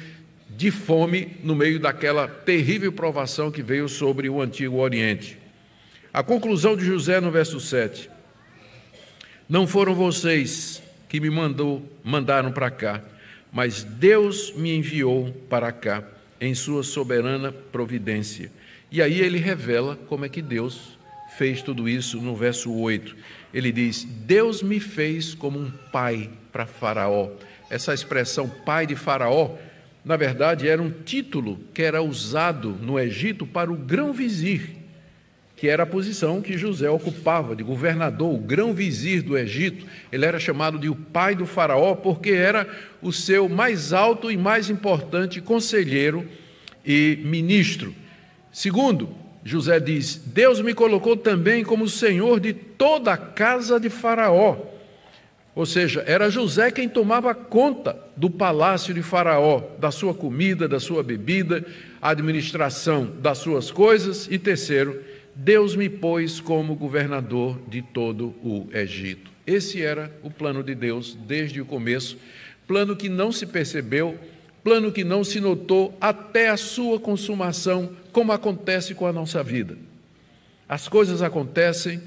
de 0.49 0.71
fome 0.71 1.37
no 1.43 1.55
meio 1.55 1.81
daquela 1.81 2.29
terrível 2.29 2.93
provação 2.93 3.51
que 3.51 3.63
veio 3.63 3.89
sobre 3.89 4.29
o 4.29 4.41
antigo 4.41 4.77
Oriente. 4.77 5.39
A 6.13 6.23
conclusão 6.23 6.77
de 6.77 6.85
José 6.85 7.21
no 7.21 7.31
verso 7.31 7.61
7. 7.61 8.11
Não 9.49 9.67
foram 9.67 9.95
vocês 9.95 10.83
que 11.09 11.19
me 11.19 11.31
mandou, 11.31 11.83
mandaram 12.05 12.53
para 12.53 12.71
cá, 12.71 13.03
mas 13.53 13.83
Deus 13.83 14.53
me 14.55 14.77
enviou 14.77 15.33
para 15.49 15.73
cá 15.73 16.05
em 16.41 16.55
sua 16.55 16.83
soberana 16.83 17.51
providência. 17.51 18.51
E 18.93 19.03
aí 19.03 19.21
ele 19.21 19.39
revela 19.39 19.97
como 20.09 20.25
é 20.25 20.29
que 20.29 20.41
Deus 20.41 20.99
fez 21.37 21.63
tudo 21.63 21.89
isso 21.89 22.21
no 22.21 22.35
verso 22.35 22.73
8. 22.73 23.17
Ele 23.53 23.73
diz: 23.73 24.05
Deus 24.05 24.63
me 24.63 24.81
fez 24.81 25.35
como 25.35 25.59
um 25.59 25.71
pai 25.93 26.31
para 26.53 26.67
Faraó. 26.67 27.31
Essa 27.69 27.95
expressão 27.95 28.49
pai 28.49 28.87
de 28.87 28.97
Faraó, 28.97 29.57
na 30.05 30.17
verdade, 30.17 30.69
era 30.69 30.83
um 30.83 30.91
título 30.91 31.61
que 31.73 31.83
era 31.83 32.03
usado 32.03 32.71
no 32.81 32.99
Egito 32.99 33.47
para 33.47 33.73
o 33.73 33.77
grão-vizir, 33.77 34.71
que 35.57 35.69
era 35.69 35.85
a 35.85 35.87
posição 35.87 36.41
que 36.41 36.59
José 36.59 36.91
ocupava 36.91 37.55
de 37.55 37.63
governador, 37.63 38.35
o 38.35 38.39
grão-vizir 38.39 39.23
do 39.23 39.39
Egito. 39.39 39.87
Ele 40.11 40.25
era 40.25 40.41
chamado 40.41 40.79
de 40.79 40.89
o 40.89 40.97
pai 40.97 41.35
do 41.35 41.47
Faraó 41.47 41.95
porque 41.95 42.31
era 42.31 42.67
o 43.01 43.13
seu 43.13 43.49
mais 43.49 43.93
alto 43.93 44.31
e 44.31 44.37
mais 44.37 44.69
importante 44.69 45.41
conselheiro 45.41 46.27
e 46.85 47.21
ministro. 47.23 47.95
Segundo, 48.51 49.20
José 49.45 49.81
diz: 49.81 50.17
Deus 50.27 50.61
me 50.61 50.75
colocou 50.75 51.17
também 51.17 51.65
como 51.65 51.89
senhor 51.89 52.41
de 52.41 52.53
toda 52.53 53.13
a 53.13 53.17
casa 53.17 53.81
de 53.81 53.89
Faraó. 53.89 54.57
Ou 55.55 55.67
seja, 55.67 56.05
era 56.07 56.31
José 56.31 56.71
quem 56.71 56.89
tomava 56.89 57.35
conta 57.35 57.97
do 58.17 58.31
palácio 58.31 58.95
de 58.95 59.03
Faraó, 59.03 59.63
da 59.79 59.91
sua 59.91 60.15
comida, 60.15 60.69
da 60.69 60.79
sua 60.79 61.03
bebida, 61.03 61.65
administração 62.01 63.13
das 63.21 63.39
suas 63.39 63.71
coisas. 63.71 64.29
E 64.31 64.39
terceiro, 64.39 65.03
Deus 65.35 65.75
me 65.75 65.89
pôs 65.89 66.41
como 66.41 66.77
governador 66.77 67.59
de 67.69 67.83
todo 67.83 68.29
o 68.43 68.69
Egito. 68.73 69.31
Esse 69.47 69.83
era 69.83 70.15
o 70.23 70.31
plano 70.31 70.63
de 70.63 70.75
Deus 70.75 71.19
desde 71.27 71.61
o 71.61 71.67
começo, 71.67 72.17
plano 72.67 72.95
que 72.95 73.09
não 73.09 73.33
se 73.33 73.47
percebeu 73.47 74.17
plano 74.63 74.93
que 74.93 75.05
não 75.05 75.25
se 75.25 75.41
notou 75.41 75.97
até 76.01 76.49
a 76.49 76.57
sua 76.57 76.99
consumação, 77.01 77.91
como 78.13 78.33
acontece 78.33 78.95
com 78.95 79.07
a 79.07 79.13
nossa 79.13 79.43
vida. 79.43 79.77
As 80.69 80.89
coisas 80.89 81.23
acontecem, 81.23 82.01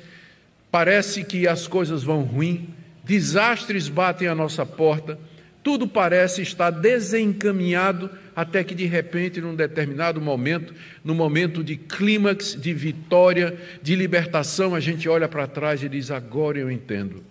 parece 0.72 1.24
que 1.24 1.48
as 1.48 1.68
coisas 1.68 2.04
vão 2.04 2.22
ruim, 2.22 2.70
desastres 3.04 3.90
batem 3.90 4.28
à 4.28 4.36
nossa 4.36 4.66
porta, 4.66 5.20
tudo 5.62 5.88
parece 5.88 6.42
estar 6.42 6.70
desencaminhado 6.70 8.10
até 8.36 8.64
que 8.64 8.76
de 8.76 8.86
repente, 8.86 9.40
num 9.40 9.56
determinado 9.56 10.20
momento, 10.20 10.74
no 11.04 11.16
momento 11.16 11.64
de 11.64 11.78
clímax, 11.78 12.58
de 12.60 12.74
vitória, 12.74 13.58
de 13.82 13.96
libertação, 13.96 14.76
a 14.76 14.80
gente 14.80 15.08
olha 15.08 15.28
para 15.28 15.48
trás 15.48 15.82
e 15.82 15.88
diz: 15.88 16.12
agora 16.12 16.60
eu 16.60 16.70
entendo. 16.70 17.24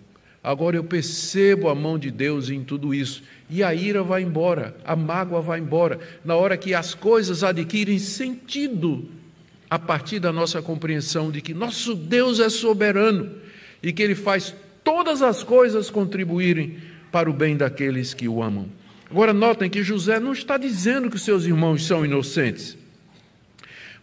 Agora 0.43 0.75
eu 0.75 0.83
percebo 0.83 1.69
a 1.69 1.75
mão 1.75 1.97
de 1.97 2.11
Deus 2.11 2.49
em 2.49 2.63
tudo 2.63 2.93
isso. 2.93 3.23
E 3.49 3.63
a 3.63 3.73
ira 3.73 4.03
vai 4.03 4.23
embora, 4.23 4.75
a 4.83 4.93
mágoa 4.93 5.41
vai 5.41 5.59
embora. 5.59 5.99
Na 6.25 6.35
hora 6.35 6.57
que 6.57 6.73
as 6.73 6.93
coisas 6.93 7.43
adquirem 7.43 7.97
sentido, 7.97 9.05
a 9.69 9.79
partir 9.79 10.19
da 10.19 10.33
nossa 10.33 10.61
compreensão 10.61 11.31
de 11.31 11.41
que 11.41 11.53
nosso 11.53 11.95
Deus 11.95 12.41
é 12.41 12.49
soberano 12.49 13.31
e 13.81 13.93
que 13.93 14.03
Ele 14.03 14.15
faz 14.15 14.53
todas 14.83 15.21
as 15.21 15.43
coisas 15.43 15.89
contribuírem 15.89 16.77
para 17.09 17.29
o 17.29 17.33
bem 17.33 17.55
daqueles 17.55 18.13
que 18.13 18.27
o 18.27 18.43
amam. 18.43 18.67
Agora, 19.09 19.31
notem 19.31 19.69
que 19.69 19.81
José 19.81 20.19
não 20.19 20.33
está 20.33 20.57
dizendo 20.57 21.09
que 21.09 21.19
seus 21.19 21.45
irmãos 21.45 21.85
são 21.85 22.03
inocentes. 22.03 22.75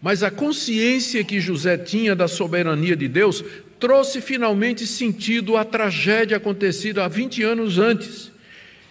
Mas 0.00 0.22
a 0.22 0.30
consciência 0.30 1.22
que 1.22 1.40
José 1.40 1.76
tinha 1.76 2.16
da 2.16 2.26
soberania 2.26 2.96
de 2.96 3.08
Deus 3.08 3.44
trouxe 3.80 4.20
finalmente 4.20 4.86
sentido 4.86 5.56
à 5.56 5.64
tragédia 5.64 6.36
acontecida 6.36 7.04
há 7.04 7.08
20 7.08 7.42
anos 7.42 7.78
antes. 7.78 8.30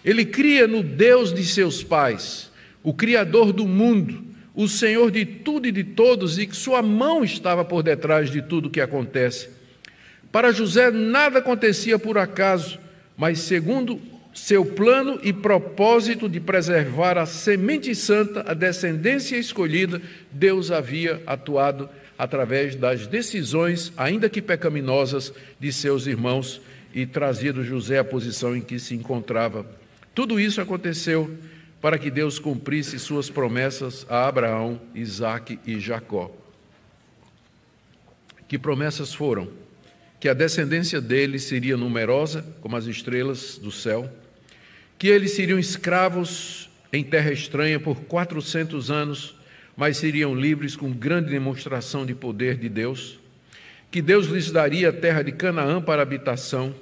Ele 0.04 0.24
cria 0.24 0.66
no 0.66 0.82
Deus 0.82 1.32
de 1.32 1.44
seus 1.44 1.82
pais, 1.84 2.50
o 2.82 2.92
Criador 2.92 3.52
do 3.52 3.66
mundo, 3.66 4.24
o 4.54 4.66
Senhor 4.66 5.10
de 5.10 5.24
tudo 5.24 5.68
e 5.68 5.72
de 5.72 5.84
todos, 5.84 6.38
e 6.38 6.46
que 6.46 6.56
sua 6.56 6.82
mão 6.82 7.22
estava 7.22 7.64
por 7.64 7.82
detrás 7.82 8.30
de 8.30 8.42
tudo 8.42 8.68
que 8.68 8.80
acontece. 8.80 9.48
Para 10.32 10.52
José, 10.52 10.90
nada 10.90 11.38
acontecia 11.38 11.98
por 11.98 12.18
acaso, 12.18 12.78
mas 13.16 13.38
segundo 13.40 14.00
seu 14.32 14.64
plano 14.64 15.20
e 15.22 15.32
propósito 15.32 16.28
de 16.28 16.40
preservar 16.40 17.18
a 17.18 17.26
semente 17.26 17.94
santa, 17.94 18.44
a 18.46 18.54
descendência 18.54 19.36
escolhida, 19.36 20.00
Deus 20.32 20.70
havia 20.70 21.22
atuado 21.26 21.88
através 22.20 22.76
das 22.76 23.06
decisões, 23.06 23.94
ainda 23.96 24.28
que 24.28 24.42
pecaminosas, 24.42 25.32
de 25.58 25.72
seus 25.72 26.06
irmãos 26.06 26.60
e 26.92 27.06
trazido 27.06 27.64
José 27.64 27.96
à 27.96 28.04
posição 28.04 28.54
em 28.54 28.60
que 28.60 28.78
se 28.78 28.94
encontrava. 28.94 29.64
Tudo 30.14 30.38
isso 30.38 30.60
aconteceu 30.60 31.34
para 31.80 31.98
que 31.98 32.10
Deus 32.10 32.38
cumprisse 32.38 32.98
suas 32.98 33.30
promessas 33.30 34.04
a 34.06 34.28
Abraão, 34.28 34.78
Isaque 34.94 35.58
e 35.66 35.80
Jacó. 35.80 36.30
Que 38.46 38.58
promessas 38.58 39.14
foram? 39.14 39.48
Que 40.20 40.28
a 40.28 40.34
descendência 40.34 41.00
deles 41.00 41.44
seria 41.44 41.74
numerosa, 41.74 42.44
como 42.60 42.76
as 42.76 42.84
estrelas 42.84 43.56
do 43.56 43.72
céu, 43.72 44.12
que 44.98 45.08
eles 45.08 45.30
seriam 45.30 45.58
escravos 45.58 46.68
em 46.92 47.02
terra 47.02 47.32
estranha 47.32 47.80
por 47.80 47.98
400 48.02 48.90
anos, 48.90 49.39
mas 49.80 49.96
seriam 49.96 50.34
livres 50.34 50.76
com 50.76 50.92
grande 50.92 51.30
demonstração 51.30 52.04
de 52.04 52.14
poder 52.14 52.58
de 52.58 52.68
Deus, 52.68 53.18
que 53.90 54.02
Deus 54.02 54.26
lhes 54.26 54.52
daria 54.52 54.90
a 54.90 54.92
terra 54.92 55.22
de 55.22 55.32
Canaã 55.32 55.80
para 55.80 56.02
habitação 56.02 56.74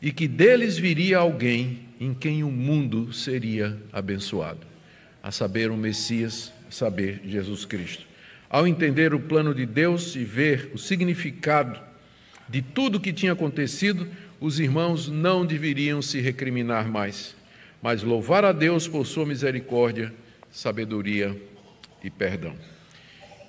e 0.00 0.10
que 0.10 0.26
deles 0.26 0.78
viria 0.78 1.18
alguém 1.18 1.80
em 2.00 2.14
quem 2.14 2.42
o 2.42 2.50
mundo 2.50 3.12
seria 3.12 3.76
abençoado, 3.92 4.66
a 5.22 5.30
saber, 5.30 5.70
o 5.70 5.76
Messias, 5.76 6.50
a 6.66 6.70
saber, 6.70 7.20
Jesus 7.26 7.66
Cristo. 7.66 8.06
Ao 8.48 8.66
entender 8.66 9.12
o 9.12 9.20
plano 9.20 9.54
de 9.54 9.66
Deus 9.66 10.16
e 10.16 10.24
ver 10.24 10.70
o 10.72 10.78
significado 10.78 11.78
de 12.48 12.62
tudo 12.62 12.96
o 12.96 13.00
que 13.00 13.12
tinha 13.12 13.34
acontecido, 13.34 14.08
os 14.40 14.58
irmãos 14.58 15.06
não 15.06 15.44
deveriam 15.44 16.00
se 16.00 16.18
recriminar 16.18 16.88
mais, 16.88 17.36
mas 17.82 18.02
louvar 18.02 18.42
a 18.42 18.52
Deus 18.52 18.88
por 18.88 19.04
sua 19.04 19.26
misericórdia, 19.26 20.10
sabedoria 20.50 21.51
e 22.02 22.10
perdão. 22.10 22.54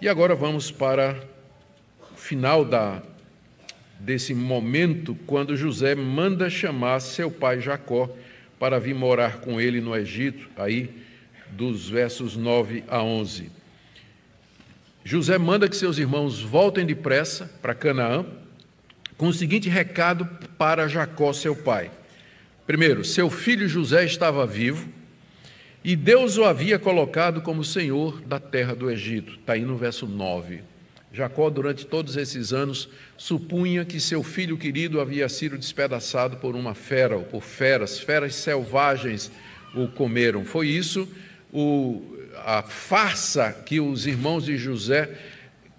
E 0.01 0.07
agora 0.07 0.35
vamos 0.35 0.69
para 0.71 1.17
o 2.11 2.17
final 2.17 2.65
da, 2.65 3.01
desse 3.99 4.33
momento, 4.33 5.15
quando 5.25 5.55
José 5.55 5.95
manda 5.95 6.49
chamar 6.49 6.99
seu 6.99 7.31
pai 7.31 7.61
Jacó 7.61 8.09
para 8.59 8.79
vir 8.79 8.93
morar 8.93 9.39
com 9.39 9.59
ele 9.59 9.81
no 9.81 9.95
Egito, 9.95 10.49
aí 10.57 10.89
dos 11.51 11.89
versos 11.89 12.35
9 12.35 12.83
a 12.87 13.01
11. 13.01 13.51
José 15.05 15.37
manda 15.37 15.67
que 15.67 15.75
seus 15.75 15.97
irmãos 15.97 16.41
voltem 16.41 16.85
depressa 16.85 17.51
para 17.61 17.75
Canaã, 17.75 18.25
com 19.17 19.27
o 19.27 19.33
seguinte 19.33 19.69
recado 19.69 20.25
para 20.57 20.87
Jacó, 20.87 21.31
seu 21.33 21.55
pai. 21.55 21.91
Primeiro, 22.65 23.03
seu 23.03 23.29
filho 23.29 23.67
José 23.67 24.05
estava 24.05 24.45
vivo 24.47 24.87
e 25.84 25.96
Deus 25.96 26.38
o 26.38 26.46
havia 26.46 26.80
colocado 26.80 27.41
como 27.41 27.63
senhor 27.63 28.22
da 28.22 28.39
terra 28.39 28.74
do 28.74 28.89
Egito. 28.89 29.34
Está 29.34 29.54
aí 29.54 29.63
no 29.63 29.76
verso 29.78 30.08
9. 30.08 30.62
Jacó, 31.12 31.50
durante 31.50 31.86
todos 31.86 32.17
esses 32.17 32.54
anos, 32.54 32.89
supunha 33.17 33.86
que 33.86 34.00
seu 34.00 34.24
filho 34.24 34.58
querido 34.58 35.00
havia 35.00 35.30
sido 35.30 35.58
despedaçado 35.58 36.38
por 36.38 36.56
uma 36.56 36.74
fera, 36.74 37.17
ou 37.17 37.24
por 37.24 37.43
feras, 37.43 38.00
feras 38.00 38.34
selvagens 38.34 39.32
o 39.76 39.88
comeram. 39.88 40.43
Foi 40.46 40.67
isso 40.67 41.08
o, 41.52 42.02
a 42.46 42.63
farsa 42.63 43.52
que 43.52 43.80
os 43.80 44.08
irmãos 44.08 44.46
de 44.46 44.58
José 44.58 45.10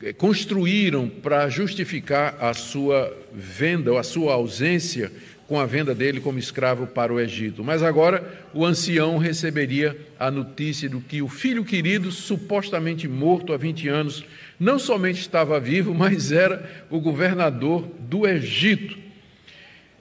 eh, 0.02 0.12
construíram 0.12 1.08
para 1.08 1.48
justificar 1.48 2.36
a 2.40 2.54
sua 2.54 3.12
venda, 3.32 3.90
ou 3.90 3.98
a 3.98 4.04
sua 4.04 4.34
ausência 4.34 5.10
com 5.46 5.60
a 5.60 5.66
venda 5.66 5.94
dele 5.94 6.20
como 6.20 6.38
escravo 6.38 6.86
para 6.86 7.12
o 7.12 7.20
Egito. 7.20 7.62
Mas 7.62 7.82
agora 7.82 8.46
o 8.52 8.64
ancião 8.64 9.18
receberia 9.18 9.96
a 10.18 10.30
notícia 10.30 10.88
do 10.88 11.00
que 11.00 11.20
o 11.20 11.28
filho 11.28 11.64
querido, 11.64 12.10
supostamente 12.10 13.06
morto 13.06 13.52
há 13.52 13.56
20 13.56 13.88
anos, 13.88 14.24
não 14.58 14.78
somente 14.78 15.20
estava 15.20 15.60
vivo, 15.60 15.92
mas 15.94 16.32
era 16.32 16.84
o 16.90 17.00
governador 17.00 17.88
do 17.98 18.26
Egito. 18.26 18.96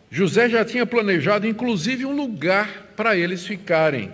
José 0.10 0.48
já 0.48 0.64
tinha 0.64 0.86
planejado, 0.86 1.48
inclusive, 1.48 2.06
um 2.06 2.16
lugar 2.16 2.94
para 2.96 3.18
eles 3.18 3.46
ficarem. 3.46 4.12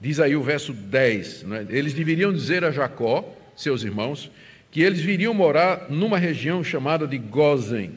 Diz 0.00 0.20
aí 0.20 0.34
o 0.34 0.42
verso 0.42 0.72
10. 0.72 1.42
Né? 1.42 1.66
Eles 1.68 1.92
deveriam 1.92 2.32
dizer 2.32 2.64
a 2.64 2.70
Jacó, 2.70 3.36
seus 3.54 3.84
irmãos, 3.84 4.30
que 4.70 4.80
eles 4.80 5.00
viriam 5.00 5.34
morar 5.34 5.86
numa 5.90 6.18
região 6.18 6.64
chamada 6.64 7.06
de 7.06 7.18
Gozen. 7.18 7.92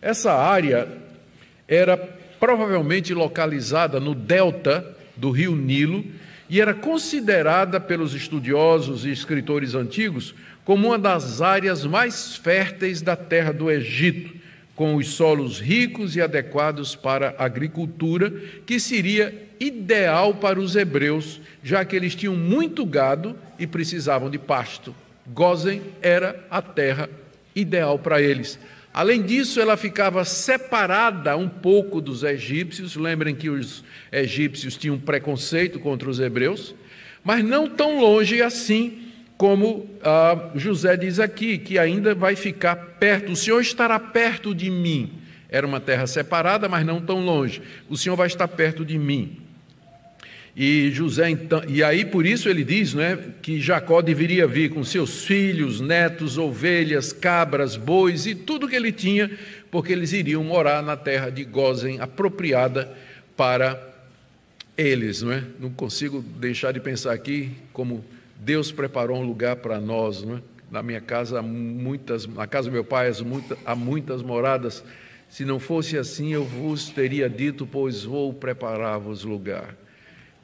Essa 0.00 0.32
área 0.32 1.01
era 1.72 1.96
provavelmente 2.38 3.14
localizada 3.14 3.98
no 3.98 4.14
delta 4.14 4.84
do 5.16 5.30
rio 5.30 5.56
Nilo 5.56 6.04
e 6.50 6.60
era 6.60 6.74
considerada 6.74 7.80
pelos 7.80 8.14
estudiosos 8.14 9.06
e 9.06 9.10
escritores 9.10 9.74
antigos 9.74 10.34
como 10.66 10.88
uma 10.88 10.98
das 10.98 11.40
áreas 11.40 11.86
mais 11.86 12.36
férteis 12.36 13.00
da 13.00 13.16
terra 13.16 13.52
do 13.52 13.70
Egito, 13.70 14.34
com 14.76 14.96
os 14.96 15.08
solos 15.14 15.60
ricos 15.60 16.14
e 16.14 16.20
adequados 16.20 16.94
para 16.94 17.34
a 17.38 17.44
agricultura, 17.46 18.30
que 18.66 18.78
seria 18.78 19.48
ideal 19.58 20.34
para 20.34 20.60
os 20.60 20.76
hebreus, 20.76 21.40
já 21.64 21.84
que 21.84 21.96
eles 21.96 22.14
tinham 22.14 22.36
muito 22.36 22.84
gado 22.84 23.34
e 23.58 23.66
precisavam 23.66 24.28
de 24.28 24.38
pasto. 24.38 24.94
Gozen 25.26 25.82
era 26.02 26.44
a 26.50 26.60
terra 26.60 27.08
ideal 27.54 27.98
para 27.98 28.20
eles. 28.20 28.58
Além 28.92 29.22
disso, 29.22 29.60
ela 29.60 29.76
ficava 29.76 30.24
separada 30.24 31.36
um 31.36 31.48
pouco 31.48 32.00
dos 32.00 32.22
egípcios. 32.22 32.94
Lembrem 32.94 33.34
que 33.34 33.48
os 33.48 33.82
egípcios 34.10 34.76
tinham 34.76 34.98
preconceito 34.98 35.80
contra 35.80 36.10
os 36.10 36.20
hebreus, 36.20 36.74
mas 37.24 37.42
não 37.42 37.68
tão 37.68 37.98
longe 38.00 38.42
assim 38.42 39.08
como 39.38 39.90
ah, 40.04 40.50
José 40.54 40.96
diz 40.96 41.18
aqui, 41.18 41.58
que 41.58 41.78
ainda 41.78 42.14
vai 42.14 42.36
ficar 42.36 42.76
perto. 42.76 43.32
O 43.32 43.36
Senhor 43.36 43.60
estará 43.60 43.98
perto 43.98 44.54
de 44.54 44.70
mim. 44.70 45.14
Era 45.48 45.66
uma 45.66 45.80
terra 45.80 46.06
separada, 46.06 46.68
mas 46.68 46.86
não 46.86 47.00
tão 47.00 47.24
longe. 47.24 47.60
O 47.88 47.96
Senhor 47.96 48.14
vai 48.14 48.26
estar 48.26 48.46
perto 48.46 48.84
de 48.84 48.96
mim. 48.98 49.38
E 50.54 50.90
José 50.90 51.30
então, 51.30 51.62
e 51.66 51.82
aí 51.82 52.04
por 52.04 52.26
isso 52.26 52.48
ele 52.48 52.62
diz, 52.62 52.92
né, 52.92 53.18
que 53.40 53.58
Jacó 53.58 54.02
deveria 54.02 54.46
vir 54.46 54.68
com 54.68 54.84
seus 54.84 55.24
filhos, 55.24 55.80
netos, 55.80 56.36
ovelhas, 56.36 57.10
cabras, 57.10 57.74
bois 57.74 58.26
e 58.26 58.34
tudo 58.34 58.68
que 58.68 58.76
ele 58.76 58.92
tinha, 58.92 59.30
porque 59.70 59.92
eles 59.92 60.12
iriam 60.12 60.44
morar 60.44 60.82
na 60.82 60.94
terra 60.94 61.30
de 61.30 61.42
Gozen, 61.44 62.00
apropriada 62.00 62.92
para 63.34 63.80
eles, 64.76 65.22
não 65.22 65.32
é? 65.32 65.42
Não 65.58 65.70
consigo 65.70 66.20
deixar 66.20 66.72
de 66.72 66.80
pensar 66.80 67.12
aqui 67.12 67.50
como 67.72 68.04
Deus 68.38 68.70
preparou 68.70 69.18
um 69.18 69.24
lugar 69.24 69.56
para 69.56 69.80
nós, 69.80 70.22
não 70.22 70.36
é? 70.36 70.42
Na 70.70 70.82
minha 70.82 71.00
casa 71.00 71.38
há 71.38 71.42
muitas, 71.42 72.26
na 72.26 72.46
casa 72.46 72.68
do 72.68 72.72
meu 72.72 72.84
pai 72.84 73.10
há 73.64 73.74
muitas 73.74 74.22
moradas. 74.22 74.84
Se 75.28 75.44
não 75.46 75.58
fosse 75.58 75.96
assim, 75.96 76.32
eu 76.32 76.44
vos 76.44 76.90
teria 76.90 77.28
dito, 77.28 77.66
pois 77.66 78.04
vou 78.04 78.34
preparar-vos 78.34 79.24
lugar. 79.24 79.76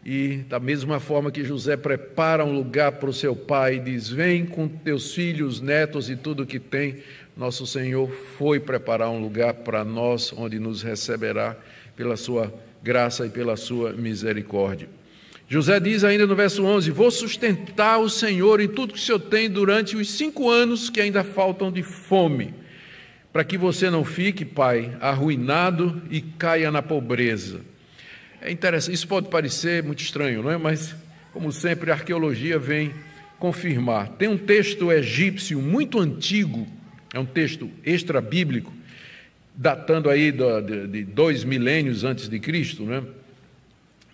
E 0.04 0.38
da 0.48 0.60
mesma 0.60 1.00
forma 1.00 1.30
que 1.30 1.44
José 1.44 1.76
prepara 1.76 2.44
um 2.44 2.54
lugar 2.54 2.92
para 2.92 3.10
o 3.10 3.12
seu 3.12 3.34
pai 3.34 3.76
e 3.76 3.80
diz: 3.80 4.08
Vem 4.08 4.46
com 4.46 4.68
teus 4.68 5.14
filhos, 5.14 5.60
netos 5.60 6.08
e 6.08 6.16
tudo 6.16 6.46
que 6.46 6.58
tem, 6.58 6.96
nosso 7.36 7.66
Senhor 7.66 8.10
foi 8.38 8.58
preparar 8.58 9.10
um 9.10 9.20
lugar 9.20 9.54
para 9.54 9.84
nós, 9.84 10.32
onde 10.36 10.58
nos 10.58 10.82
receberá 10.82 11.56
pela 11.94 12.16
sua 12.16 12.52
graça 12.82 13.26
e 13.26 13.28
pela 13.28 13.56
sua 13.56 13.92
misericórdia. 13.92 14.88
José 15.48 15.80
diz 15.80 16.04
ainda 16.04 16.26
no 16.26 16.36
verso 16.36 16.64
11: 16.64 16.90
Vou 16.90 17.10
sustentar 17.10 17.98
o 17.98 18.08
Senhor 18.08 18.60
e 18.60 18.68
tudo 18.68 18.92
que 18.92 18.98
o 18.98 19.02
Senhor 19.02 19.18
tem 19.18 19.48
durante 19.48 19.96
os 19.96 20.10
cinco 20.10 20.50
anos 20.50 20.90
que 20.90 21.00
ainda 21.00 21.24
faltam 21.24 21.72
de 21.72 21.82
fome, 21.82 22.54
para 23.32 23.44
que 23.44 23.56
você 23.56 23.88
não 23.88 24.04
fique, 24.04 24.44
pai, 24.44 24.96
arruinado 25.00 26.02
e 26.10 26.20
caia 26.20 26.70
na 26.70 26.82
pobreza. 26.82 27.60
É 28.40 28.50
interessante, 28.50 28.94
isso 28.94 29.08
pode 29.08 29.28
parecer 29.28 29.82
muito 29.82 30.00
estranho, 30.00 30.42
não 30.42 30.50
é? 30.50 30.56
Mas, 30.56 30.94
como 31.32 31.50
sempre, 31.50 31.90
a 31.90 31.94
arqueologia 31.94 32.58
vem 32.58 32.94
confirmar. 33.38 34.08
Tem 34.10 34.28
um 34.28 34.38
texto 34.38 34.92
egípcio 34.92 35.60
muito 35.60 35.98
antigo, 35.98 36.66
é 37.12 37.18
um 37.18 37.26
texto 37.26 37.70
extra-bíblico, 37.84 38.72
datando 39.54 40.08
aí 40.08 40.32
de 40.32 41.04
dois 41.04 41.42
milênios 41.42 42.04
antes 42.04 42.28
de 42.28 42.38
Cristo, 42.38 42.84
né? 42.84 43.02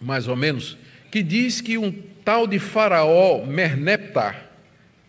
mais 0.00 0.28
ou 0.28 0.36
menos, 0.36 0.76
que 1.10 1.22
diz 1.22 1.60
que 1.60 1.78
um 1.78 1.92
tal 2.24 2.46
de 2.46 2.58
faraó 2.58 3.44
Merneptah, 3.44 4.36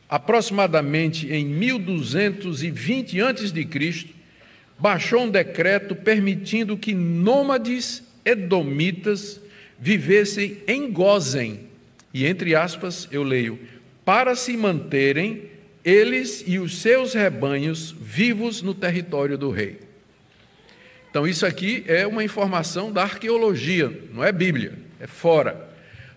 aproximadamente 0.09 1.31
em 1.31 1.45
1220 1.45 3.19
antes 3.19 3.51
de 3.51 3.65
Cristo, 3.65 4.13
baixou 4.77 5.23
um 5.23 5.29
decreto 5.29 5.95
permitindo 5.95 6.77
que 6.77 6.93
nômades 6.93 8.03
edomitas 8.25 9.39
vivessem 9.79 10.57
em 10.67 10.91
Gozem, 10.91 11.61
e 12.13 12.25
entre 12.25 12.55
aspas 12.55 13.07
eu 13.11 13.23
leio, 13.23 13.59
para 14.03 14.35
se 14.35 14.57
manterem 14.57 15.43
eles 15.83 16.43
e 16.47 16.57
os 16.57 16.79
seus 16.79 17.13
rebanhos 17.13 17.95
vivos 18.01 18.61
no 18.63 18.73
território 18.73 19.37
do 19.37 19.51
rei. 19.51 19.79
Então, 21.09 21.25
isso 21.27 21.45
aqui 21.45 21.83
é 21.87 22.05
uma 22.05 22.23
informação 22.23 22.91
da 22.91 23.03
arqueologia, 23.03 23.89
não 24.13 24.23
é 24.23 24.31
Bíblia, 24.31 24.73
é 24.99 25.07
fora. 25.07 25.69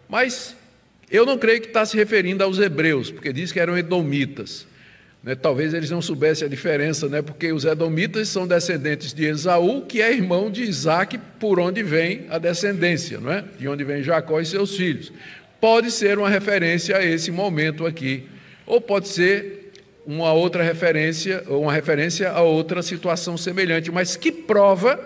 Mas 0.08 0.56
eu 1.10 1.24
não 1.24 1.38
creio 1.38 1.60
que 1.60 1.68
está 1.68 1.86
se 1.86 1.96
referindo 1.96 2.42
aos 2.42 2.58
hebreus, 2.58 3.10
porque 3.10 3.32
diz 3.32 3.52
que 3.52 3.60
eram 3.60 3.78
edomitas. 3.78 4.66
Né? 5.22 5.34
Talvez 5.34 5.74
eles 5.74 5.90
não 5.90 6.00
soubessem 6.00 6.46
a 6.46 6.48
diferença, 6.48 7.08
né? 7.08 7.22
porque 7.22 7.52
os 7.52 7.64
edomitas 7.64 8.28
são 8.28 8.46
descendentes 8.46 9.12
de 9.12 9.24
Esaú, 9.24 9.82
que 9.82 10.00
é 10.00 10.12
irmão 10.12 10.50
de 10.50 10.62
Isaac, 10.62 11.18
por 11.38 11.58
onde 11.58 11.82
vem 11.82 12.26
a 12.30 12.38
descendência, 12.38 13.18
não 13.18 13.32
é? 13.32 13.44
de 13.58 13.68
onde 13.68 13.84
vem 13.84 14.02
Jacó 14.02 14.40
e 14.40 14.46
seus 14.46 14.76
filhos. 14.76 15.12
Pode 15.60 15.90
ser 15.90 16.18
uma 16.18 16.28
referência 16.28 16.96
a 16.96 17.04
esse 17.04 17.30
momento 17.30 17.84
aqui, 17.84 18.24
ou 18.64 18.80
pode 18.80 19.08
ser 19.08 19.72
uma 20.06 20.32
outra 20.32 20.62
referência, 20.62 21.42
ou 21.48 21.62
uma 21.62 21.72
referência 21.72 22.30
a 22.30 22.40
outra 22.40 22.82
situação 22.82 23.36
semelhante, 23.36 23.90
mas 23.90 24.16
que 24.16 24.30
prova 24.30 24.98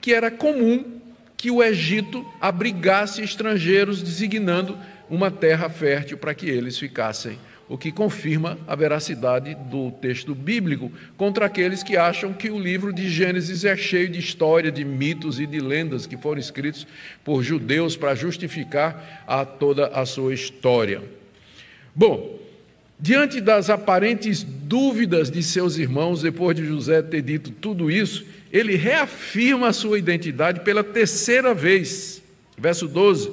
que 0.00 0.12
era 0.12 0.30
comum 0.30 0.98
que 1.36 1.50
o 1.50 1.62
Egito 1.62 2.26
abrigasse 2.40 3.22
estrangeiros, 3.22 4.02
designando 4.02 4.76
uma 5.08 5.30
terra 5.30 5.68
fértil 5.68 6.18
para 6.18 6.34
que 6.34 6.48
eles 6.48 6.76
ficassem 6.76 7.38
o 7.68 7.76
que 7.76 7.92
confirma 7.92 8.58
a 8.66 8.74
veracidade 8.74 9.54
do 9.70 9.90
texto 9.90 10.34
bíblico 10.34 10.90
contra 11.16 11.46
aqueles 11.46 11.82
que 11.82 11.96
acham 11.96 12.32
que 12.32 12.50
o 12.50 12.58
livro 12.58 12.92
de 12.92 13.10
Gênesis 13.10 13.64
é 13.64 13.76
cheio 13.76 14.08
de 14.08 14.18
história, 14.18 14.72
de 14.72 14.84
mitos 14.84 15.38
e 15.38 15.46
de 15.46 15.60
lendas 15.60 16.06
que 16.06 16.16
foram 16.16 16.40
escritos 16.40 16.86
por 17.22 17.42
judeus 17.42 17.94
para 17.94 18.14
justificar 18.14 19.22
a 19.26 19.44
toda 19.44 19.88
a 19.88 20.06
sua 20.06 20.32
história. 20.32 21.02
Bom, 21.94 22.38
diante 22.98 23.38
das 23.38 23.68
aparentes 23.68 24.42
dúvidas 24.42 25.30
de 25.30 25.42
seus 25.42 25.76
irmãos, 25.76 26.22
depois 26.22 26.56
de 26.56 26.64
José 26.64 27.02
ter 27.02 27.20
dito 27.20 27.50
tudo 27.50 27.90
isso, 27.90 28.24
ele 28.50 28.76
reafirma 28.76 29.68
a 29.68 29.72
sua 29.74 29.98
identidade 29.98 30.60
pela 30.60 30.82
terceira 30.82 31.52
vez. 31.52 32.22
Verso 32.56 32.88
12: 32.88 33.30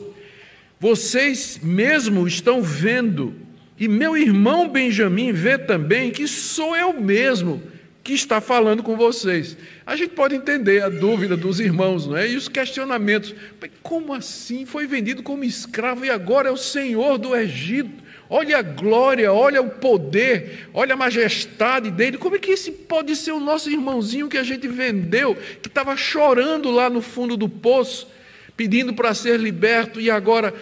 Vocês 0.78 1.58
mesmo 1.63 2.28
estão 2.28 2.62
vendo 2.62 3.44
e 3.77 3.88
meu 3.88 4.15
irmão 4.15 4.69
Benjamim 4.69 5.31
vê 5.31 5.57
também 5.57 6.11
que 6.11 6.27
sou 6.27 6.75
eu 6.75 6.93
mesmo 6.93 7.61
que 8.05 8.13
está 8.13 8.39
falando 8.39 8.83
com 8.83 8.95
vocês. 8.95 9.57
A 9.83 9.95
gente 9.95 10.11
pode 10.11 10.35
entender 10.35 10.83
a 10.83 10.89
dúvida 10.89 11.35
dos 11.35 11.59
irmãos, 11.59 12.05
não 12.05 12.15
é? 12.15 12.29
E 12.29 12.35
os 12.35 12.47
questionamentos. 12.47 13.33
Como 13.81 14.13
assim? 14.13 14.63
Foi 14.63 14.85
vendido 14.85 15.23
como 15.23 15.43
escravo 15.43 16.05
e 16.05 16.11
agora 16.11 16.49
é 16.49 16.51
o 16.51 16.57
Senhor 16.57 17.17
do 17.17 17.35
Egito. 17.35 18.05
Olha 18.29 18.59
a 18.59 18.61
glória, 18.61 19.33
olha 19.33 19.61
o 19.61 19.69
poder, 19.69 20.69
olha 20.71 20.93
a 20.93 20.97
majestade 20.97 21.89
dele. 21.89 22.17
Como 22.17 22.35
é 22.35 22.39
que 22.39 22.51
esse 22.51 22.71
pode 22.71 23.15
ser 23.15 23.31
o 23.31 23.39
nosso 23.39 23.71
irmãozinho 23.71 24.29
que 24.29 24.38
a 24.38 24.43
gente 24.43 24.67
vendeu, 24.67 25.35
que 25.61 25.67
estava 25.67 25.97
chorando 25.97 26.69
lá 26.69 26.89
no 26.89 27.01
fundo 27.01 27.35
do 27.35 27.49
poço, 27.49 28.07
pedindo 28.55 28.93
para 28.93 29.13
ser 29.15 29.39
liberto 29.39 29.99
e 29.99 30.09
agora 30.09 30.53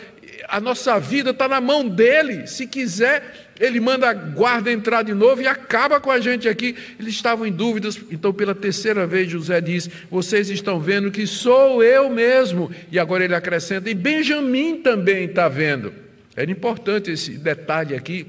a 0.53 0.59
nossa 0.59 0.99
vida 0.99 1.31
está 1.31 1.47
na 1.47 1.59
mão 1.59 1.89
dele. 1.89 2.45
Se 2.45 2.67
quiser, 2.67 3.49
ele 3.59 3.79
manda 3.79 4.07
a 4.07 4.13
guarda 4.13 4.71
entrar 4.71 5.01
de 5.01 5.11
novo 5.11 5.41
e 5.41 5.47
acaba 5.47 5.99
com 5.99 6.11
a 6.11 6.19
gente 6.19 6.47
aqui. 6.47 6.75
Eles 6.99 7.15
estavam 7.15 7.47
em 7.47 7.51
dúvidas, 7.51 7.99
então 8.11 8.31
pela 8.31 8.53
terceira 8.53 9.07
vez 9.07 9.31
José 9.31 9.59
diz: 9.59 9.89
Vocês 10.11 10.51
estão 10.51 10.79
vendo 10.79 11.09
que 11.09 11.25
sou 11.25 11.83
eu 11.83 12.07
mesmo. 12.07 12.69
E 12.91 12.99
agora 12.99 13.25
ele 13.25 13.33
acrescenta: 13.33 13.89
E 13.89 13.95
Benjamim 13.95 14.77
também 14.77 15.25
está 15.25 15.49
vendo. 15.49 15.91
Era 16.35 16.51
importante 16.51 17.09
esse 17.09 17.31
detalhe 17.31 17.95
aqui 17.95 18.27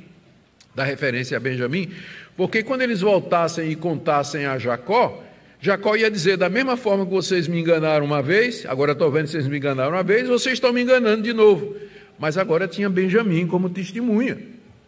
da 0.75 0.83
referência 0.83 1.37
a 1.37 1.41
Benjamim, 1.41 1.91
porque 2.39 2.63
quando 2.63 2.81
eles 2.81 3.03
voltassem 3.03 3.71
e 3.71 3.77
contassem 3.77 4.47
a 4.47 4.57
Jacó, 4.57 5.23
Jacó 5.61 5.95
ia 5.95 6.11
dizer: 6.11 6.39
da 6.39 6.49
mesma 6.49 6.79
forma 6.79 7.05
que 7.05 7.13
vocês 7.13 7.47
me 7.47 7.61
enganaram 7.61 8.07
uma 8.07 8.23
vez, 8.23 8.65
agora 8.65 8.93
estou 8.93 9.11
vendo 9.11 9.27
que 9.27 9.33
vocês 9.33 9.47
me 9.47 9.59
enganaram 9.59 9.93
uma 9.93 10.03
vez, 10.03 10.27
vocês 10.27 10.55
estão 10.55 10.73
me 10.73 10.81
enganando 10.81 11.23
de 11.23 11.35
novo. 11.35 11.77
Mas 12.19 12.39
agora 12.39 12.69
tinha 12.69 12.89
Benjamim 12.89 13.47
como 13.47 13.69
testemunha. 13.69 14.39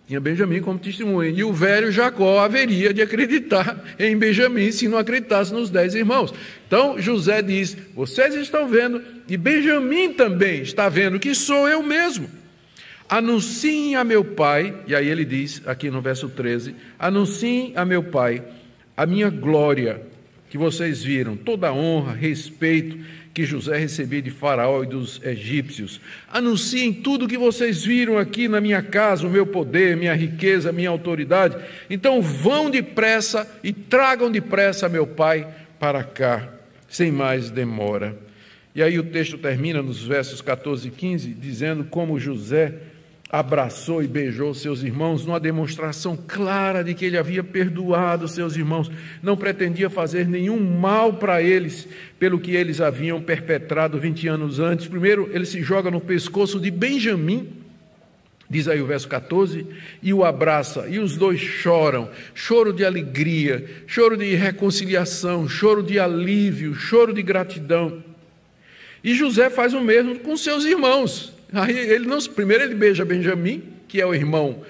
Tinha 0.07 0.21
Benjamim 0.21 0.61
como 0.61 0.79
testemunha. 0.79 1.31
E 1.31 1.43
o 1.43 1.53
velho 1.53 1.91
Jacó 1.91 2.39
haveria 2.39 2.95
de 2.95 3.03
acreditar 3.03 3.85
em 3.99 4.17
Benjamim 4.17 4.71
se 4.71 4.87
não 4.87 4.99
acreditasse 4.99 5.53
nos 5.53 5.69
dez 5.69 5.95
irmãos. 5.95 6.33
Então 6.67 7.01
José 7.01 7.43
diz: 7.43 7.77
Vocês 7.95 8.35
estão 8.35 8.69
vendo, 8.69 9.03
e 9.29 9.37
Benjamim 9.37 10.13
também 10.13 10.63
está 10.63 10.89
vendo 10.89 11.19
que 11.19 11.35
sou 11.35 11.69
eu 11.69 11.83
mesmo. 11.83 12.31
Anunciem 13.09 13.95
a 13.95 14.03
meu 14.03 14.25
pai, 14.25 14.75
e 14.87 14.95
aí 14.95 15.09
ele 15.09 15.25
diz 15.25 15.63
aqui 15.67 15.91
no 15.91 16.01
verso 16.01 16.29
13: 16.29 16.75
Anunciem 16.99 17.73
a 17.75 17.85
meu 17.85 18.03
pai 18.03 18.43
a 18.97 19.05
minha 19.05 19.29
glória, 19.29 20.01
que 20.49 20.57
vocês 20.57 21.03
viram, 21.03 21.37
toda 21.37 21.69
a 21.69 21.73
honra, 21.73 22.15
respeito 22.15 22.99
que 23.37 23.45
José 23.45 23.77
recebia 23.77 24.23
de 24.23 24.31
Faraó 24.31 24.83
e 24.83 24.87
dos 24.87 25.21
egípcios. 25.23 26.01
Anunciem 26.27 26.91
tudo 26.91 27.29
que 27.29 27.37
vocês 27.37 27.85
viram 27.85 28.17
aqui 28.17 28.49
na 28.49 28.63
minha 28.63 28.81
casa, 28.81 29.27
o 29.27 29.31
meu 29.31 29.47
poder, 29.47 29.95
minha 29.95 30.15
riqueza, 30.15 30.73
minha 30.73 30.89
autoridade. 30.89 31.55
Então 31.91 32.23
vão 32.23 32.71
depressa 32.71 33.47
e 33.63 33.75
tragam 33.75 34.31
depressa 34.31 34.89
meu 34.89 35.07
pai 35.07 35.47
para 35.79 36.03
cá, 36.03 36.49
sem 36.89 37.13
mais 37.13 37.51
demora. 37.51 38.17
E 38.75 38.83
aí 38.83 38.99
o 38.99 39.05
texto 39.05 39.37
termina 39.37 39.83
nos 39.83 40.03
versos 40.03 40.41
14 40.41 40.89
e 40.89 40.91
15, 40.91 41.35
dizendo 41.35 41.85
como 41.85 42.19
José 42.19 42.73
abraçou 43.39 44.03
e 44.03 44.07
beijou 44.07 44.55
seus 44.55 44.83
irmãos, 44.83 45.27
numa 45.27 45.39
demonstração 45.39 46.17
clara 46.17 46.83
de 46.83 46.95
que 46.95 47.05
ele 47.05 47.19
havia 47.19 47.45
perdoado 47.45 48.27
seus 48.27 48.57
irmãos, 48.57 48.91
não 49.23 49.37
pretendia 49.37 49.91
fazer 49.91 50.27
nenhum 50.27 50.59
mal 50.59 51.13
para 51.15 51.43
eles, 51.43 51.87
pelo 52.19 52.41
que 52.41 52.53
eles 52.53 52.81
haviam 52.81 53.21
perpetrado 53.21 54.01
20 54.01 54.27
anos 54.29 54.59
antes. 54.59 54.89
Primeiro, 54.89 55.29
ele 55.33 55.45
se 55.45 55.63
joga 55.63 55.91
no 55.91 56.01
pescoço 56.01 56.59
de 56.59 56.71
Benjamim, 56.71 57.49
diz 58.49 58.69
aí 58.69 58.81
o 58.81 58.87
verso 58.87 59.07
14, 59.07 59.67
e 60.03 60.15
o 60.15 60.25
abraça, 60.25 60.87
e 60.89 60.99
os 60.99 61.17
dois 61.17 61.39
choram, 61.39 62.09
choro 62.35 62.73
de 62.73 62.87
alegria, 62.87 63.67
choro 63.87 64.17
de 64.17 64.35
reconciliação, 64.35 65.47
choro 65.47 65.83
de 65.83 65.99
alívio, 65.99 66.75
choro 66.75 67.13
de 67.13 67.23
gratidão. 67.23 68.03
E 69.05 69.15
José 69.15 69.51
faz 69.51 69.75
o 69.75 69.81
mesmo 69.83 70.19
com 70.21 70.37
seus 70.37 70.65
irmãos. 70.65 71.36
Aí 71.53 71.79
ele 71.79 72.07
não, 72.07 72.19
primeiro 72.23 72.65
ele 72.65 72.75
beija 72.75 73.05
Benjamim, 73.05 73.63
que 73.87 74.01
é 74.01 74.07
o 74.07 74.15
irmão 74.15 74.63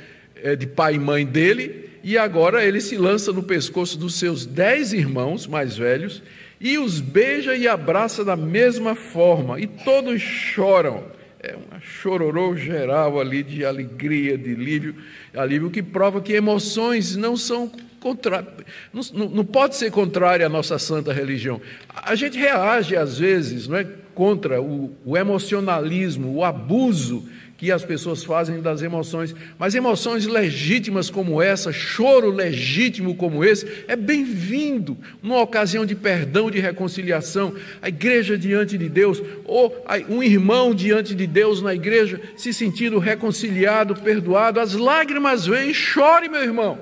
é, 0.43 0.55
de 0.55 0.67
pai 0.67 0.95
e 0.95 0.99
mãe 0.99 1.25
dele, 1.25 1.91
e 2.03 2.17
agora 2.17 2.65
ele 2.65 2.81
se 2.81 2.97
lança 2.97 3.33
no 3.33 3.43
pescoço 3.43 3.99
dos 3.99 4.15
seus 4.15 4.47
dez 4.47 4.93
irmãos 4.93 5.47
mais 5.47 5.77
velhos 5.77 6.23
e 6.61 6.79
os 6.79 7.01
beija 7.01 7.55
e 7.55 7.67
abraça 7.69 8.25
da 8.25 8.37
mesma 8.37 8.95
forma, 8.95 9.61
e 9.61 9.67
todos 9.67 10.21
choram. 10.21 11.05
É 11.41 11.55
um 11.55 11.81
chororô 11.81 12.57
geral 12.57 13.21
ali 13.21 13.43
de 13.43 13.65
alegria, 13.65 14.37
de 14.37 14.55
alívio, 14.55 14.95
alívio 15.35 15.71
que 15.71 15.83
prova 15.83 16.21
que 16.21 16.33
emoções 16.33 17.15
não 17.15 17.37
são 17.37 17.71
contra... 18.01 18.47
não, 18.93 19.29
não 19.29 19.45
pode 19.45 19.77
ser 19.77 19.91
contrária 19.91 20.47
à 20.47 20.49
nossa 20.49 20.79
santa 20.79 21.13
religião. 21.13 21.61
A 21.95 22.15
gente 22.15 22.39
reage 22.39 22.97
às 22.97 23.19
vezes, 23.19 23.69
não 23.69 23.77
é? 23.77 23.87
Contra 24.17 24.63
o, 24.63 24.97
o 25.05 25.15
emocionalismo, 25.15 26.35
o 26.35 26.43
abuso 26.43 27.23
que 27.59 27.71
as 27.71 27.85
pessoas 27.85 28.25
fazem 28.25 28.63
das 28.63 28.81
emoções, 28.81 29.35
mas 29.59 29.75
emoções 29.75 30.27
legítimas 30.27 31.11
como 31.11 31.41
essa, 31.41 31.71
choro 31.71 32.31
legítimo 32.31 33.15
como 33.15 33.45
esse, 33.45 33.85
é 33.87 33.95
bem-vindo 33.95 34.97
numa 35.23 35.41
ocasião 35.43 35.85
de 35.85 35.95
perdão, 35.95 36.51
de 36.51 36.59
reconciliação, 36.59 37.55
a 37.83 37.89
igreja 37.89 38.39
diante 38.39 38.79
de 38.79 38.89
Deus, 38.89 39.23
ou 39.45 39.85
um 40.09 40.23
irmão 40.23 40.75
diante 40.75 41.15
de 41.15 41.27
Deus 41.27 41.61
na 41.61 41.75
igreja, 41.75 42.19
se 42.39 42.55
sentindo 42.55 42.99
reconciliado, 42.99 43.97
perdoado, 43.97 44.61
as 44.61 44.73
lágrimas 44.73 45.47
vêm, 45.47 45.75
chore, 45.75 46.29
meu 46.29 46.43
irmão. 46.43 46.79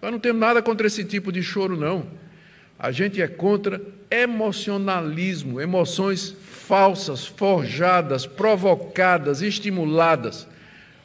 Nós 0.00 0.10
não 0.10 0.18
temos 0.18 0.40
nada 0.40 0.60
contra 0.60 0.88
esse 0.88 1.04
tipo 1.04 1.30
de 1.30 1.44
choro, 1.44 1.76
não. 1.76 2.21
A 2.82 2.90
gente 2.90 3.22
é 3.22 3.28
contra 3.28 3.80
emocionalismo, 4.10 5.60
emoções 5.60 6.34
falsas, 6.42 7.24
forjadas, 7.24 8.26
provocadas, 8.26 9.40
estimuladas. 9.40 10.48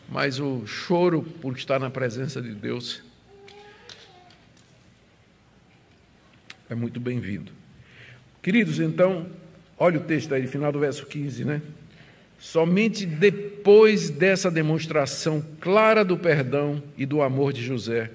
Mas 0.09 0.39
o 0.39 0.65
choro 0.65 1.21
por 1.21 1.55
estar 1.55 1.77
na 1.77 1.91
presença 1.91 2.41
de 2.41 2.55
Deus 2.55 3.03
é 6.67 6.73
muito 6.73 6.99
bem-vindo. 6.99 7.51
Queridos, 8.41 8.79
então, 8.79 9.27
olha 9.77 9.99
o 9.99 10.03
texto 10.03 10.33
aí, 10.33 10.47
final 10.47 10.71
do 10.71 10.79
verso 10.79 11.05
15, 11.05 11.45
né? 11.45 11.61
Somente 12.39 13.05
depois 13.05 14.09
dessa 14.09 14.49
demonstração 14.49 15.45
clara 15.61 16.03
do 16.03 16.17
perdão 16.17 16.81
e 16.97 17.05
do 17.05 17.21
amor 17.21 17.53
de 17.53 17.63
José, 17.63 18.09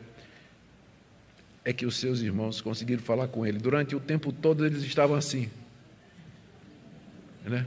é 1.64 1.72
que 1.72 1.86
os 1.86 1.96
seus 1.96 2.20
irmãos 2.20 2.60
conseguiram 2.60 3.02
falar 3.02 3.28
com 3.28 3.46
ele. 3.46 3.58
Durante 3.58 3.94
o 3.94 4.00
tempo 4.00 4.32
todo 4.32 4.66
eles 4.66 4.82
estavam 4.82 5.16
assim. 5.16 5.48
Né? 7.44 7.66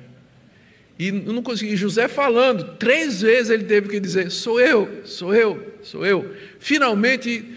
E 0.97 1.11
não 1.11 1.41
consegui. 1.41 1.75
José 1.75 2.07
falando, 2.07 2.75
três 2.77 3.21
vezes 3.21 3.49
ele 3.49 3.63
teve 3.65 3.89
que 3.89 3.99
dizer: 3.99 4.31
sou 4.31 4.59
eu, 4.59 5.01
sou 5.05 5.33
eu, 5.33 5.77
sou 5.81 6.05
eu. 6.05 6.35
Finalmente 6.59 7.53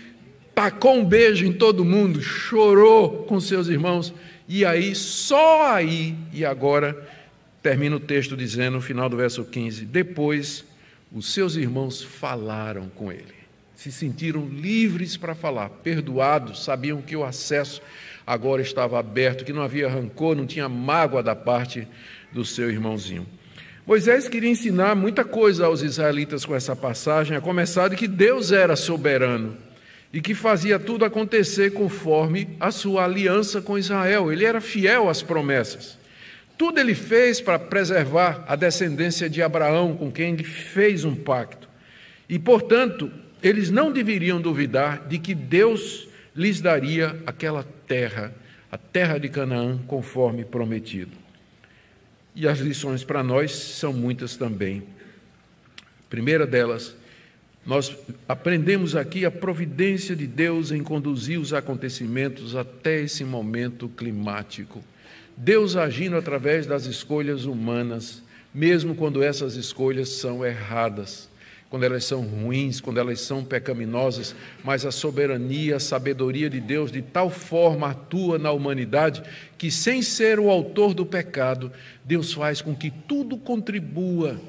tacou 0.54 0.96
um 0.96 1.04
beijo 1.04 1.46
em 1.46 1.52
todo 1.52 1.84
mundo, 1.84 2.20
chorou 2.20 3.24
com 3.24 3.40
seus 3.40 3.68
irmãos. 3.68 4.12
E 4.48 4.64
aí, 4.64 4.94
só 4.94 5.72
aí, 5.72 6.16
e 6.32 6.44
agora, 6.44 7.06
termina 7.62 7.96
o 7.96 8.00
texto 8.00 8.36
dizendo, 8.36 8.74
no 8.74 8.80
final 8.80 9.08
do 9.08 9.16
verso 9.16 9.44
15: 9.44 9.84
Depois 9.84 10.64
os 11.12 11.32
seus 11.32 11.54
irmãos 11.54 12.02
falaram 12.02 12.88
com 12.88 13.12
ele 13.12 13.37
se 13.78 13.92
sentiram 13.92 14.44
livres 14.48 15.16
para 15.16 15.36
falar, 15.36 15.68
perdoados, 15.68 16.64
sabiam 16.64 17.00
que 17.00 17.14
o 17.14 17.22
acesso 17.22 17.80
agora 18.26 18.60
estava 18.60 18.98
aberto, 18.98 19.44
que 19.44 19.52
não 19.52 19.62
havia 19.62 19.88
rancor, 19.88 20.34
não 20.34 20.46
tinha 20.46 20.68
mágoa 20.68 21.22
da 21.22 21.36
parte 21.36 21.86
do 22.32 22.44
seu 22.44 22.72
irmãozinho. 22.72 23.24
Moisés 23.86 24.28
queria 24.28 24.50
ensinar 24.50 24.96
muita 24.96 25.24
coisa 25.24 25.66
aos 25.66 25.80
israelitas 25.80 26.44
com 26.44 26.56
essa 26.56 26.74
passagem, 26.74 27.36
a 27.36 27.40
começar 27.40 27.86
de 27.86 27.94
que 27.94 28.08
Deus 28.08 28.50
era 28.50 28.74
soberano 28.74 29.56
e 30.12 30.20
que 30.20 30.34
fazia 30.34 30.80
tudo 30.80 31.04
acontecer 31.04 31.72
conforme 31.72 32.48
a 32.58 32.72
sua 32.72 33.04
aliança 33.04 33.62
com 33.62 33.78
Israel. 33.78 34.32
Ele 34.32 34.44
era 34.44 34.60
fiel 34.60 35.08
às 35.08 35.22
promessas. 35.22 35.96
Tudo 36.58 36.80
ele 36.80 36.96
fez 36.96 37.40
para 37.40 37.60
preservar 37.60 38.44
a 38.48 38.56
descendência 38.56 39.30
de 39.30 39.40
Abraão, 39.40 39.96
com 39.96 40.10
quem 40.10 40.32
ele 40.32 40.42
fez 40.42 41.04
um 41.04 41.14
pacto. 41.14 41.68
E, 42.28 42.40
portanto, 42.40 43.08
eles 43.42 43.70
não 43.70 43.92
deveriam 43.92 44.40
duvidar 44.40 45.06
de 45.06 45.18
que 45.18 45.34
Deus 45.34 46.08
lhes 46.34 46.60
daria 46.60 47.20
aquela 47.26 47.64
terra, 47.86 48.34
a 48.70 48.76
terra 48.78 49.18
de 49.18 49.28
Canaã, 49.28 49.78
conforme 49.86 50.44
prometido. 50.44 51.16
E 52.34 52.46
as 52.46 52.58
lições 52.58 53.04
para 53.04 53.22
nós 53.22 53.52
são 53.52 53.92
muitas 53.92 54.36
também. 54.36 54.82
A 55.78 56.10
primeira 56.10 56.46
delas, 56.46 56.94
nós 57.66 57.96
aprendemos 58.28 58.96
aqui 58.96 59.24
a 59.24 59.30
providência 59.30 60.14
de 60.16 60.26
Deus 60.26 60.70
em 60.70 60.82
conduzir 60.82 61.38
os 61.38 61.52
acontecimentos 61.52 62.56
até 62.56 63.00
esse 63.02 63.24
momento 63.24 63.88
climático. 63.88 64.82
Deus 65.36 65.76
agindo 65.76 66.16
através 66.16 66.66
das 66.66 66.86
escolhas 66.86 67.44
humanas, 67.44 68.22
mesmo 68.52 68.94
quando 68.94 69.22
essas 69.22 69.54
escolhas 69.54 70.08
são 70.08 70.44
erradas 70.44 71.27
quando 71.70 71.84
elas 71.84 72.04
são 72.04 72.22
ruins, 72.22 72.80
quando 72.80 72.98
elas 72.98 73.20
são 73.20 73.44
pecaminosas, 73.44 74.34
mas 74.64 74.86
a 74.86 74.90
soberania, 74.90 75.76
a 75.76 75.80
sabedoria 75.80 76.48
de 76.48 76.60
Deus 76.60 76.90
de 76.90 77.02
tal 77.02 77.28
forma 77.28 77.90
atua 77.90 78.38
na 78.38 78.50
humanidade 78.50 79.22
que, 79.58 79.70
sem 79.70 80.00
ser 80.00 80.40
o 80.40 80.48
autor 80.48 80.94
do 80.94 81.04
pecado, 81.04 81.70
Deus 82.04 82.32
faz 82.32 82.62
com 82.62 82.74
que 82.74 82.90
tudo 82.90 83.36
contribua 83.36 84.40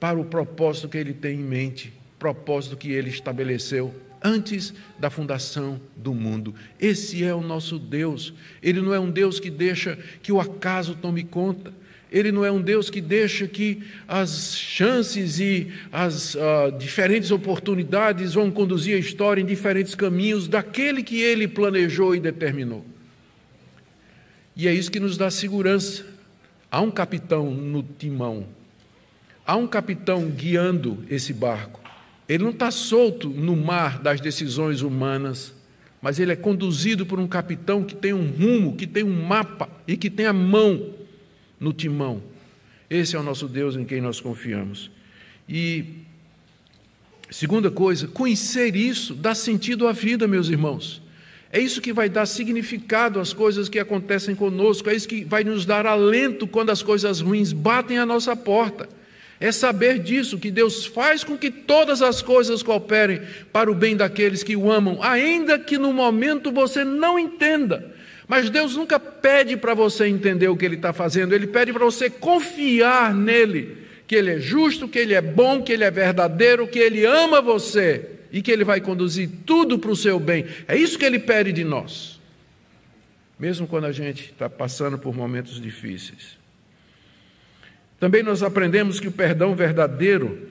para 0.00 0.18
o 0.18 0.24
propósito 0.24 0.88
que 0.88 0.98
Ele 0.98 1.14
tem 1.14 1.38
em 1.38 1.44
mente, 1.44 1.92
propósito 2.18 2.76
que 2.76 2.90
Ele 2.90 3.10
estabeleceu 3.10 3.94
antes 4.22 4.74
da 4.98 5.10
fundação 5.10 5.80
do 5.96 6.12
mundo. 6.12 6.54
Esse 6.80 7.24
é 7.24 7.34
o 7.34 7.40
nosso 7.40 7.78
Deus. 7.78 8.34
Ele 8.62 8.80
não 8.80 8.92
é 8.92 8.98
um 8.98 9.10
Deus 9.10 9.38
que 9.38 9.50
deixa 9.50 9.96
que 10.22 10.32
o 10.32 10.40
acaso 10.40 10.96
tome 10.96 11.22
conta. 11.22 11.72
Ele 12.10 12.32
não 12.32 12.44
é 12.44 12.50
um 12.50 12.60
Deus 12.60 12.88
que 12.88 13.00
deixa 13.00 13.46
que 13.46 13.82
as 14.06 14.56
chances 14.56 15.38
e 15.38 15.70
as 15.92 16.34
uh, 16.34 16.72
diferentes 16.78 17.30
oportunidades 17.30 18.32
vão 18.34 18.50
conduzir 18.50 18.96
a 18.96 18.98
história 18.98 19.42
em 19.42 19.46
diferentes 19.46 19.94
caminhos 19.94 20.48
daquele 20.48 21.02
que 21.02 21.20
ele 21.20 21.46
planejou 21.46 22.14
e 22.14 22.20
determinou. 22.20 22.84
E 24.56 24.66
é 24.66 24.72
isso 24.72 24.90
que 24.90 24.98
nos 24.98 25.18
dá 25.18 25.30
segurança. 25.30 26.04
Há 26.70 26.80
um 26.80 26.90
capitão 26.90 27.50
no 27.50 27.82
timão, 27.82 28.46
há 29.46 29.56
um 29.56 29.66
capitão 29.66 30.28
guiando 30.28 31.04
esse 31.08 31.32
barco. 31.32 31.80
Ele 32.28 32.42
não 32.42 32.50
está 32.50 32.70
solto 32.70 33.28
no 33.28 33.56
mar 33.56 33.98
das 34.00 34.20
decisões 34.20 34.82
humanas, 34.82 35.54
mas 36.00 36.18
ele 36.18 36.32
é 36.32 36.36
conduzido 36.36 37.06
por 37.06 37.18
um 37.18 37.26
capitão 37.26 37.84
que 37.84 37.94
tem 37.94 38.12
um 38.12 38.30
rumo, 38.30 38.76
que 38.76 38.86
tem 38.86 39.02
um 39.02 39.26
mapa 39.26 39.68
e 39.86 39.96
que 39.96 40.10
tem 40.10 40.26
a 40.26 40.32
mão 40.32 40.97
no 41.58 41.72
timão. 41.72 42.22
Esse 42.88 43.16
é 43.16 43.18
o 43.18 43.22
nosso 43.22 43.46
Deus 43.46 43.76
em 43.76 43.84
quem 43.84 44.00
nós 44.00 44.20
confiamos. 44.20 44.90
E 45.48 45.84
segunda 47.30 47.70
coisa, 47.70 48.06
conhecer 48.08 48.74
isso 48.74 49.14
dá 49.14 49.34
sentido 49.34 49.86
à 49.86 49.92
vida, 49.92 50.26
meus 50.26 50.48
irmãos. 50.48 51.02
É 51.50 51.58
isso 51.58 51.80
que 51.80 51.92
vai 51.92 52.08
dar 52.08 52.26
significado 52.26 53.18
às 53.18 53.32
coisas 53.32 53.68
que 53.68 53.78
acontecem 53.78 54.34
conosco, 54.34 54.90
é 54.90 54.94
isso 54.94 55.08
que 55.08 55.24
vai 55.24 55.42
nos 55.42 55.64
dar 55.64 55.86
alento 55.86 56.46
quando 56.46 56.70
as 56.70 56.82
coisas 56.82 57.20
ruins 57.20 57.52
batem 57.52 57.98
à 57.98 58.04
nossa 58.04 58.36
porta. 58.36 58.88
É 59.40 59.52
saber 59.52 60.00
disso, 60.00 60.38
que 60.38 60.50
Deus 60.50 60.84
faz 60.84 61.22
com 61.22 61.38
que 61.38 61.50
todas 61.50 62.02
as 62.02 62.20
coisas 62.20 62.62
cooperem 62.62 63.22
para 63.52 63.70
o 63.70 63.74
bem 63.74 63.96
daqueles 63.96 64.42
que 64.42 64.56
o 64.56 64.70
amam, 64.70 64.98
ainda 65.00 65.58
que 65.58 65.78
no 65.78 65.92
momento 65.92 66.50
você 66.50 66.84
não 66.84 67.18
entenda. 67.18 67.94
Mas 68.28 68.50
Deus 68.50 68.76
nunca 68.76 69.00
pede 69.00 69.56
para 69.56 69.72
você 69.72 70.06
entender 70.06 70.48
o 70.48 70.56
que 70.56 70.66
Ele 70.66 70.76
está 70.76 70.92
fazendo, 70.92 71.34
Ele 71.34 71.46
pede 71.46 71.72
para 71.72 71.84
você 71.84 72.10
confiar 72.10 73.14
nele, 73.14 73.78
que 74.06 74.14
Ele 74.14 74.32
é 74.32 74.38
justo, 74.38 74.86
que 74.86 74.98
Ele 74.98 75.14
é 75.14 75.22
bom, 75.22 75.62
que 75.62 75.72
Ele 75.72 75.82
é 75.82 75.90
verdadeiro, 75.90 76.68
que 76.68 76.78
Ele 76.78 77.06
ama 77.06 77.40
você 77.40 78.18
e 78.30 78.42
que 78.42 78.50
Ele 78.50 78.64
vai 78.64 78.82
conduzir 78.82 79.30
tudo 79.46 79.78
para 79.78 79.90
o 79.90 79.96
seu 79.96 80.20
bem. 80.20 80.44
É 80.68 80.76
isso 80.76 80.98
que 80.98 81.06
Ele 81.06 81.18
pede 81.18 81.52
de 81.52 81.64
nós, 81.64 82.20
mesmo 83.38 83.66
quando 83.66 83.86
a 83.86 83.92
gente 83.92 84.26
está 84.26 84.50
passando 84.50 84.98
por 84.98 85.16
momentos 85.16 85.58
difíceis. 85.58 86.36
Também 87.98 88.22
nós 88.22 88.42
aprendemos 88.42 89.00
que 89.00 89.08
o 89.08 89.12
perdão 89.12 89.56
verdadeiro, 89.56 90.48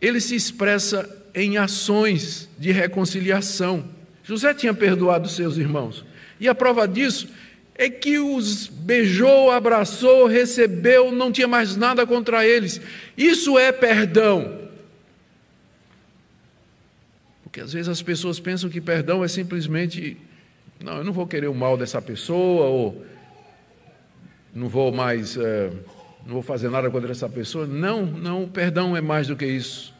ele 0.00 0.20
se 0.20 0.34
expressa 0.34 1.08
em 1.34 1.56
ações 1.56 2.48
de 2.58 2.72
reconciliação. 2.72 3.88
José 4.24 4.52
tinha 4.54 4.74
perdoado 4.74 5.28
seus 5.28 5.56
irmãos. 5.56 6.04
E 6.40 6.48
a 6.48 6.54
prova 6.54 6.88
disso 6.88 7.28
é 7.74 7.88
que 7.88 8.18
os 8.18 8.66
beijou, 8.66 9.50
abraçou, 9.50 10.26
recebeu, 10.26 11.12
não 11.12 11.30
tinha 11.30 11.46
mais 11.46 11.76
nada 11.76 12.06
contra 12.06 12.46
eles. 12.46 12.80
Isso 13.16 13.58
é 13.58 13.70
perdão. 13.70 14.58
Porque 17.42 17.60
às 17.60 17.72
vezes 17.72 17.88
as 17.88 18.02
pessoas 18.02 18.40
pensam 18.40 18.70
que 18.70 18.80
perdão 18.80 19.24
é 19.24 19.28
simplesmente, 19.28 20.16
não, 20.82 20.98
eu 20.98 21.04
não 21.04 21.12
vou 21.12 21.26
querer 21.26 21.48
o 21.48 21.54
mal 21.54 21.76
dessa 21.76 22.00
pessoa, 22.00 22.66
ou 22.66 23.04
não 24.54 24.68
vou 24.68 24.92
mais. 24.92 25.36
É, 25.36 25.70
não 26.24 26.34
vou 26.34 26.42
fazer 26.42 26.68
nada 26.68 26.90
contra 26.90 27.10
essa 27.10 27.28
pessoa. 27.28 27.66
Não, 27.66 28.04
não, 28.04 28.44
o 28.44 28.48
perdão 28.48 28.96
é 28.96 29.00
mais 29.00 29.26
do 29.26 29.36
que 29.36 29.46
isso. 29.46 29.94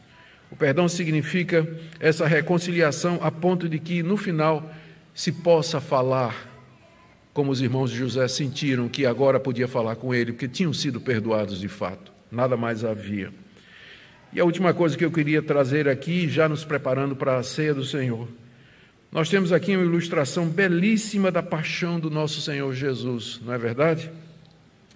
O 0.50 0.57
perdão 0.57 0.88
significa 0.88 1.66
essa 1.98 2.26
reconciliação 2.26 3.18
a 3.22 3.31
ponto 3.31 3.68
de 3.68 3.79
que 3.79 4.03
no 4.03 4.16
final 4.16 4.70
se 5.14 5.33
possa 5.33 5.81
falar 5.81 6.49
como 7.33 7.51
os 7.53 7.61
irmãos 7.61 7.90
de 7.90 7.96
José 7.96 8.27
sentiram 8.29 8.88
que 8.88 9.07
agora 9.07 9.38
podia 9.38 9.68
falar 9.68 9.96
com 9.96 10.14
ele, 10.14 10.33
porque 10.33 10.49
tinham 10.49 10.73
sido 10.73 11.01
perdoados 11.01 11.61
de 11.61 11.68
fato. 11.68 12.12
Nada 12.31 12.57
mais 12.57 12.85
havia. 12.85 13.33
E 14.33 14.40
a 14.40 14.44
última 14.44 14.73
coisa 14.75 14.96
que 14.96 15.05
eu 15.05 15.11
queria 15.11 15.42
trazer 15.42 15.88
aqui, 15.88 16.29
já 16.29 16.49
nos 16.49 16.64
preparando 16.64 17.16
para 17.16 17.38
a 17.38 17.42
ceia 17.42 17.75
do 17.75 17.85
Senhor. 17.85 18.29
Nós 19.11 19.29
temos 19.29 19.53
aqui 19.53 19.75
uma 19.75 19.85
ilustração 19.85 20.46
belíssima 20.49 21.33
da 21.33 21.42
paixão 21.42 21.99
do 21.99 22.09
nosso 22.11 22.40
Senhor 22.40 22.73
Jesus, 22.75 23.40
não 23.44 23.53
é 23.53 23.59
verdade? 23.59 24.11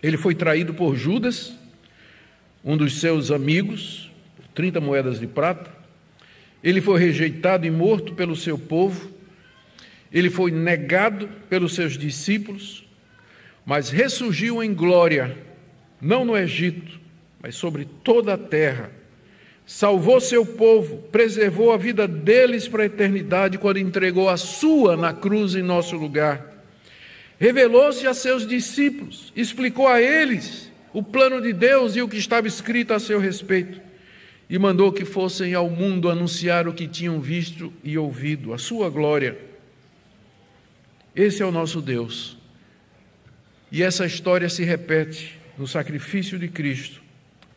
Ele 0.00 0.16
foi 0.16 0.34
traído 0.34 0.72
por 0.74 0.94
Judas, 0.94 1.52
um 2.64 2.76
dos 2.76 3.00
seus 3.00 3.30
amigos, 3.30 4.12
por 4.36 4.46
30 4.48 4.80
moedas 4.80 5.18
de 5.18 5.26
prata. 5.26 5.70
Ele 6.62 6.80
foi 6.80 7.00
rejeitado 7.00 7.66
e 7.66 7.70
morto 7.70 8.14
pelo 8.14 8.36
seu 8.36 8.56
povo. 8.56 9.13
Ele 10.14 10.30
foi 10.30 10.50
negado 10.50 11.28
pelos 11.50 11.74
seus 11.74 11.98
discípulos, 11.98 12.88
mas 13.66 13.90
ressurgiu 13.90 14.62
em 14.62 14.72
glória, 14.72 15.36
não 16.00 16.24
no 16.24 16.36
Egito, 16.36 17.00
mas 17.42 17.56
sobre 17.56 17.84
toda 18.04 18.32
a 18.34 18.38
terra. 18.38 18.90
Salvou 19.66 20.20
seu 20.20 20.46
povo, 20.46 20.98
preservou 21.10 21.72
a 21.72 21.76
vida 21.76 22.08
deles 22.08 22.68
para 22.68 22.84
a 22.84 22.86
eternidade 22.86 23.58
quando 23.58 23.78
entregou 23.78 24.28
a 24.28 24.36
sua 24.36 24.96
na 24.96 25.12
cruz 25.12 25.56
em 25.56 25.62
nosso 25.62 25.96
lugar 25.96 26.54
revelou-se 27.38 28.06
a 28.06 28.14
seus 28.14 28.46
discípulos, 28.46 29.32
explicou 29.34 29.88
a 29.88 30.00
eles 30.00 30.70
o 30.92 31.02
plano 31.02 31.40
de 31.40 31.52
Deus 31.52 31.96
e 31.96 32.02
o 32.02 32.08
que 32.08 32.16
estava 32.16 32.46
escrito 32.46 32.94
a 32.94 32.98
seu 32.98 33.18
respeito, 33.18 33.80
e 34.48 34.58
mandou 34.58 34.92
que 34.92 35.04
fossem 35.04 35.54
ao 35.54 35.68
mundo 35.68 36.08
anunciar 36.08 36.68
o 36.68 36.72
que 36.72 36.86
tinham 36.86 37.20
visto 37.20 37.72
e 37.82 37.98
ouvido, 37.98 38.52
a 38.52 38.58
sua 38.58 38.88
glória. 38.88 39.36
Esse 41.14 41.42
é 41.42 41.46
o 41.46 41.52
nosso 41.52 41.80
Deus. 41.80 42.36
E 43.70 43.82
essa 43.82 44.04
história 44.06 44.48
se 44.48 44.64
repete 44.64 45.38
no 45.56 45.66
sacrifício 45.66 46.38
de 46.38 46.48
Cristo 46.48 47.00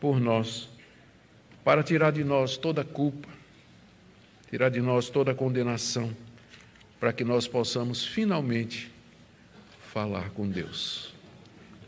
por 0.00 0.20
nós, 0.20 0.68
para 1.64 1.82
tirar 1.82 2.12
de 2.12 2.22
nós 2.22 2.56
toda 2.56 2.84
culpa, 2.84 3.28
tirar 4.48 4.68
de 4.68 4.80
nós 4.80 5.10
toda 5.10 5.34
condenação, 5.34 6.14
para 7.00 7.12
que 7.12 7.24
nós 7.24 7.48
possamos 7.48 8.04
finalmente 8.04 8.90
falar 9.92 10.30
com 10.30 10.48
Deus. 10.48 11.12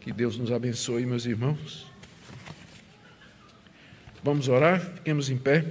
Que 0.01 0.13
Deus 0.13 0.37
nos 0.37 0.51
abençoe, 0.51 1.07
meus 1.07 1.27
irmãos. 1.27 1.87
Vamos 4.23 4.49
orar? 4.49 4.81
Fiquemos 4.81 5.31
em 5.31 5.39
pé. 5.39 5.65